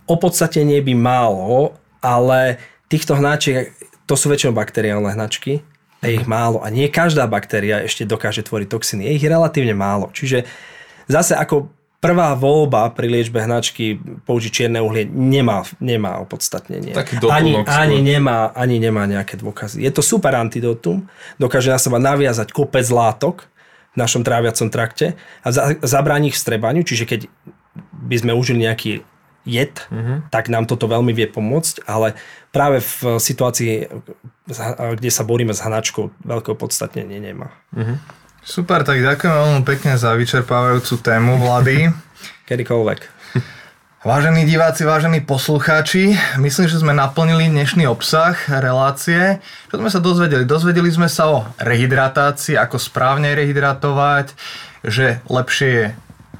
opodstatenie 0.08 0.80
by 0.80 0.94
málo, 0.96 1.76
ale 2.00 2.56
týchto 2.88 3.20
hnačiek, 3.20 3.76
to 4.08 4.16
sú 4.16 4.32
väčšinou 4.32 4.56
bakteriálne 4.56 5.12
hnačky, 5.12 5.60
je 6.04 6.10
ich 6.20 6.28
málo 6.28 6.60
a 6.60 6.68
nie 6.72 6.88
každá 6.88 7.28
baktéria 7.28 7.84
ešte 7.84 8.08
dokáže 8.08 8.44
tvoriť 8.44 8.68
toxíny, 8.68 9.08
je 9.08 9.16
ich 9.20 9.24
relatívne 9.28 9.76
málo. 9.76 10.08
Čiže 10.12 10.48
zase 11.08 11.36
ako 11.36 11.68
prvá 12.04 12.36
voľba 12.36 12.92
pri 12.92 13.08
liečbe 13.08 13.40
hnačky 13.40 13.96
použiť 14.28 14.50
čierne 14.52 14.84
uhlie 14.84 15.08
nemá, 15.08 15.64
nemá 15.80 16.20
opodstatnenie. 16.20 16.92
Taký 16.92 17.24
ani, 17.32 17.64
ani, 17.64 18.04
nemá, 18.04 18.52
ani 18.52 18.76
nemá 18.76 19.08
nejaké 19.08 19.40
dôkazy. 19.40 19.80
Je 19.80 19.88
to 19.88 20.04
super 20.04 20.36
antidotum, 20.36 21.08
dokáže 21.40 21.72
na 21.72 21.80
seba 21.80 21.96
naviazať 21.96 22.52
kopec 22.52 22.84
látok 22.92 23.48
v 23.96 23.96
našom 23.96 24.20
tráviacom 24.20 24.68
trakte 24.68 25.16
a 25.40 25.48
za, 25.48 25.80
zabráni 25.80 26.28
ich 26.28 26.36
vstrebaniu, 26.36 26.84
čiže 26.84 27.08
keď 27.08 27.20
by 28.04 28.16
sme 28.20 28.32
užili 28.36 28.68
nejaký 28.68 29.00
jed, 29.48 29.76
uh-huh. 29.88 30.28
tak 30.28 30.52
nám 30.52 30.68
toto 30.68 30.84
veľmi 30.84 31.12
vie 31.16 31.28
pomôcť, 31.28 31.88
ale 31.88 32.16
práve 32.52 32.80
v 32.84 33.16
situácii, 33.16 33.88
kde 35.00 35.10
sa 35.12 35.24
boríme 35.24 35.52
s 35.56 35.64
hnačkou, 35.64 36.12
veľké 36.24 36.52
opodstatnenie 36.52 37.20
nemá. 37.20 37.52
Uh-huh. 37.72 37.96
Super, 38.44 38.84
tak 38.84 39.00
ďakujem 39.00 39.32
veľmi 39.32 39.62
pekne 39.64 39.96
za 39.96 40.12
vyčerpávajúcu 40.12 41.00
tému, 41.00 41.40
Vlady. 41.40 41.88
Kedykoľvek. 42.48 43.00
Vážení 44.04 44.44
diváci, 44.44 44.84
vážení 44.84 45.24
poslucháči, 45.24 46.12
myslím, 46.36 46.68
že 46.68 46.76
sme 46.76 46.92
naplnili 46.92 47.48
dnešný 47.48 47.88
obsah 47.88 48.36
relácie. 48.52 49.40
Čo 49.72 49.80
sme 49.80 49.88
sa 49.88 49.96
dozvedeli? 49.96 50.44
Dozvedeli 50.44 50.92
sme 50.92 51.08
sa 51.08 51.32
o 51.32 51.48
rehydratácii, 51.56 52.60
ako 52.60 52.76
správne 52.76 53.32
rehydratovať, 53.32 54.36
že 54.84 55.24
lepšie 55.24 55.68
je 55.72 55.84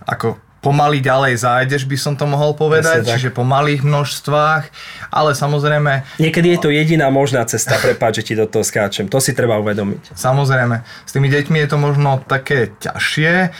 ako 0.04 0.43
pomaly 0.64 1.04
ďalej 1.04 1.44
zájdeš, 1.44 1.84
by 1.84 1.96
som 2.00 2.16
to 2.16 2.24
mohol 2.24 2.56
povedať, 2.56 3.04
čiže 3.04 3.36
po 3.36 3.44
malých 3.44 3.84
množstvách, 3.84 4.64
ale 5.12 5.36
samozrejme... 5.36 6.16
Niekedy 6.16 6.56
je 6.56 6.58
to 6.64 6.72
jediná 6.72 7.12
možná 7.12 7.44
cesta, 7.44 7.76
prepáč, 7.76 8.24
že 8.24 8.32
ti 8.32 8.34
do 8.34 8.48
toho 8.48 8.64
skáčem, 8.64 9.12
to 9.12 9.20
si 9.20 9.36
treba 9.36 9.60
uvedomiť. 9.60 10.16
Samozrejme, 10.16 10.80
s 11.04 11.10
tými 11.12 11.28
deťmi 11.28 11.56
je 11.60 11.68
to 11.68 11.76
možno 11.76 12.24
také 12.24 12.72
ťažšie. 12.80 13.52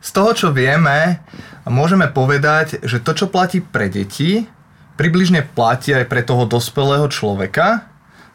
Z 0.00 0.10
toho, 0.12 0.30
čo 0.36 0.48
vieme, 0.52 1.24
môžeme 1.64 2.08
povedať, 2.12 2.84
že 2.84 3.00
to, 3.00 3.16
čo 3.16 3.32
platí 3.32 3.64
pre 3.64 3.88
deti, 3.88 4.44
približne 5.00 5.48
platí 5.56 5.96
aj 5.96 6.04
pre 6.12 6.20
toho 6.20 6.44
dospelého 6.44 7.08
človeka, 7.08 7.89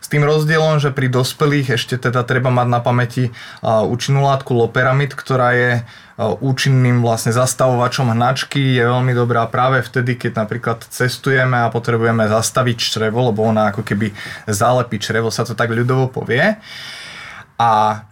s 0.05 0.11
tým 0.13 0.21
rozdielom, 0.21 0.77
že 0.77 0.93
pri 0.93 1.09
dospelých 1.09 1.81
ešte 1.81 1.97
teda 1.97 2.21
treba 2.21 2.53
mať 2.53 2.67
na 2.69 2.77
pamäti 2.77 3.33
účinnú 3.65 4.21
látku 4.21 4.53
loperamid, 4.53 5.17
ktorá 5.17 5.57
je 5.57 5.71
účinným 6.21 7.01
vlastne 7.01 7.33
zastavovačom 7.33 8.13
hnačky. 8.13 8.77
Je 8.77 8.85
veľmi 8.85 9.17
dobrá 9.17 9.49
práve 9.49 9.81
vtedy, 9.81 10.13
keď 10.13 10.45
napríklad 10.45 10.85
cestujeme 10.85 11.57
a 11.57 11.73
potrebujeme 11.73 12.29
zastaviť 12.29 12.77
črevo, 12.77 13.33
lebo 13.33 13.49
ona 13.49 13.73
ako 13.73 13.81
keby 13.81 14.13
zálepí 14.45 15.01
črevo, 15.01 15.33
sa 15.33 15.41
to 15.41 15.57
tak 15.57 15.73
ľudovo 15.73 16.13
povie. 16.13 16.53
A 17.57 18.05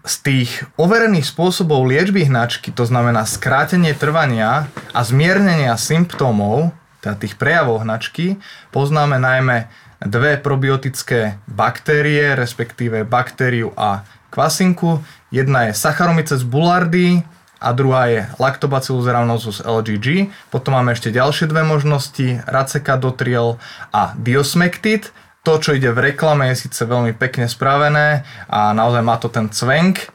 z 0.00 0.14
tých 0.24 0.64
overených 0.80 1.28
spôsobov 1.28 1.84
liečby 1.84 2.24
hnačky, 2.24 2.72
to 2.72 2.88
znamená 2.88 3.28
skrátenie 3.28 3.92
trvania 3.92 4.72
a 4.96 5.00
zmiernenia 5.04 5.76
symptómov, 5.76 6.72
teda 7.04 7.20
tých 7.20 7.36
prejavov 7.36 7.84
hnačky, 7.84 8.40
poznáme 8.72 9.20
najmä 9.20 9.68
dve 10.04 10.36
probiotické 10.36 11.40
baktérie, 11.48 12.36
respektíve 12.36 13.02
baktériu 13.08 13.72
a 13.74 14.04
kvasinku. 14.28 15.00
Jedna 15.32 15.68
je 15.68 15.72
Saccharomyces 15.74 16.44
boulardii 16.44 17.24
a 17.64 17.72
druhá 17.72 18.12
je 18.12 18.20
Lactobacillus 18.36 19.08
rhamnosus 19.08 19.64
LGG. 19.64 20.28
Potom 20.52 20.76
máme 20.76 20.92
ešte 20.92 21.08
ďalšie 21.08 21.48
dve 21.48 21.64
možnosti, 21.64 22.44
Racecadotriel 22.44 23.56
a 23.90 24.12
Diosmectid. 24.20 25.10
To, 25.44 25.60
čo 25.60 25.76
ide 25.76 25.92
v 25.92 26.12
reklame, 26.12 26.48
je 26.52 26.68
síce 26.68 26.80
veľmi 26.88 27.12
pekne 27.16 27.48
spravené 27.48 28.24
a 28.48 28.72
naozaj 28.72 29.02
má 29.04 29.20
to 29.20 29.28
ten 29.28 29.52
cvenk, 29.52 30.08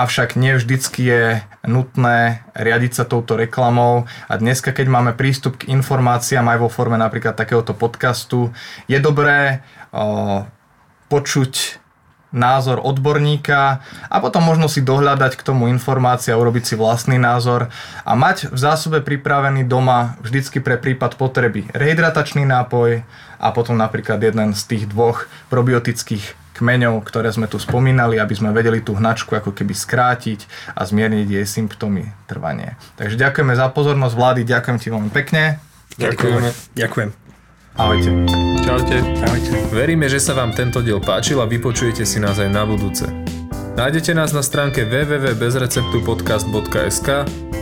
avšak 0.00 0.40
nie 0.40 0.56
je 0.96 1.44
nutné 1.68 2.40
riadiť 2.56 2.92
sa 2.96 3.04
touto 3.04 3.36
reklamou. 3.36 4.08
A 4.26 4.34
dneska, 4.40 4.72
keď 4.72 4.86
máme 4.88 5.12
prístup 5.12 5.60
k 5.60 5.68
informáciám 5.68 6.48
aj 6.48 6.58
vo 6.58 6.72
forme 6.72 6.96
napríklad 6.96 7.36
takéhoto 7.36 7.76
podcastu, 7.76 8.48
je 8.88 8.96
dobré 8.96 9.60
o, 9.92 10.48
počuť 11.12 11.80
názor 12.30 12.78
odborníka 12.78 13.82
a 14.06 14.16
potom 14.22 14.46
možno 14.46 14.70
si 14.70 14.78
dohľadať 14.86 15.34
k 15.34 15.42
tomu 15.42 15.66
informácie 15.66 16.30
a 16.30 16.38
urobiť 16.38 16.62
si 16.62 16.74
vlastný 16.78 17.18
názor 17.18 17.74
a 18.06 18.12
mať 18.14 18.54
v 18.54 18.58
zásobe 18.58 19.02
pripravený 19.02 19.66
doma 19.66 20.14
vždycky 20.22 20.62
pre 20.62 20.78
prípad 20.78 21.18
potreby 21.18 21.66
rehydratačný 21.74 22.46
nápoj 22.46 23.02
a 23.42 23.46
potom 23.50 23.74
napríklad 23.74 24.22
jeden 24.22 24.54
z 24.54 24.62
tých 24.62 24.84
dvoch 24.86 25.26
probiotických 25.50 26.39
kmeňov, 26.60 27.00
ktoré 27.08 27.32
sme 27.32 27.48
tu 27.48 27.56
spomínali, 27.56 28.20
aby 28.20 28.36
sme 28.36 28.52
vedeli 28.52 28.84
tú 28.84 28.92
hnačku 28.92 29.32
ako 29.32 29.56
keby 29.56 29.72
skrátiť 29.72 30.44
a 30.76 30.84
zmierniť 30.84 31.40
jej 31.40 31.46
symptómy 31.48 32.12
trvanie. 32.28 32.76
Takže 33.00 33.16
ďakujeme 33.16 33.56
za 33.56 33.72
pozornosť 33.72 34.14
vlády, 34.14 34.40
ďakujem 34.44 34.76
ti 34.76 34.92
veľmi 34.92 35.08
pekne. 35.08 35.56
Ďakujeme. 35.96 36.76
Ďakujem. 36.76 37.08
Ahojte. 37.80 38.12
Čaute. 38.60 39.00
Ahojte. 39.24 39.52
Veríme, 39.72 40.04
že 40.12 40.20
sa 40.20 40.36
vám 40.36 40.52
tento 40.52 40.84
diel 40.84 41.00
páčil 41.00 41.40
a 41.40 41.48
vypočujete 41.48 42.04
si 42.04 42.20
nás 42.20 42.36
aj 42.36 42.52
na 42.52 42.68
budúce. 42.68 43.08
Nájdete 43.80 44.12
nás 44.12 44.36
na 44.36 44.44
stránke 44.44 44.84
www.bezreceptupodcast.sk, 44.84 47.08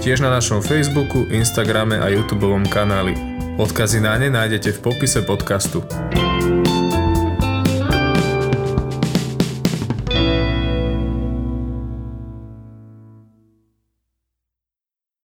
tiež 0.03 0.19
na 0.19 0.35
našom 0.35 0.59
Facebooku, 0.59 1.31
Instagrame 1.31 2.03
a 2.03 2.11
YouTube 2.11 2.51
kanáli. 2.67 3.15
Odkazy 3.59 4.01
na 4.03 4.19
ne 4.19 4.31
nájdete 4.31 4.73
v 4.75 4.79
popise 4.83 5.23
podcastu. 5.23 5.83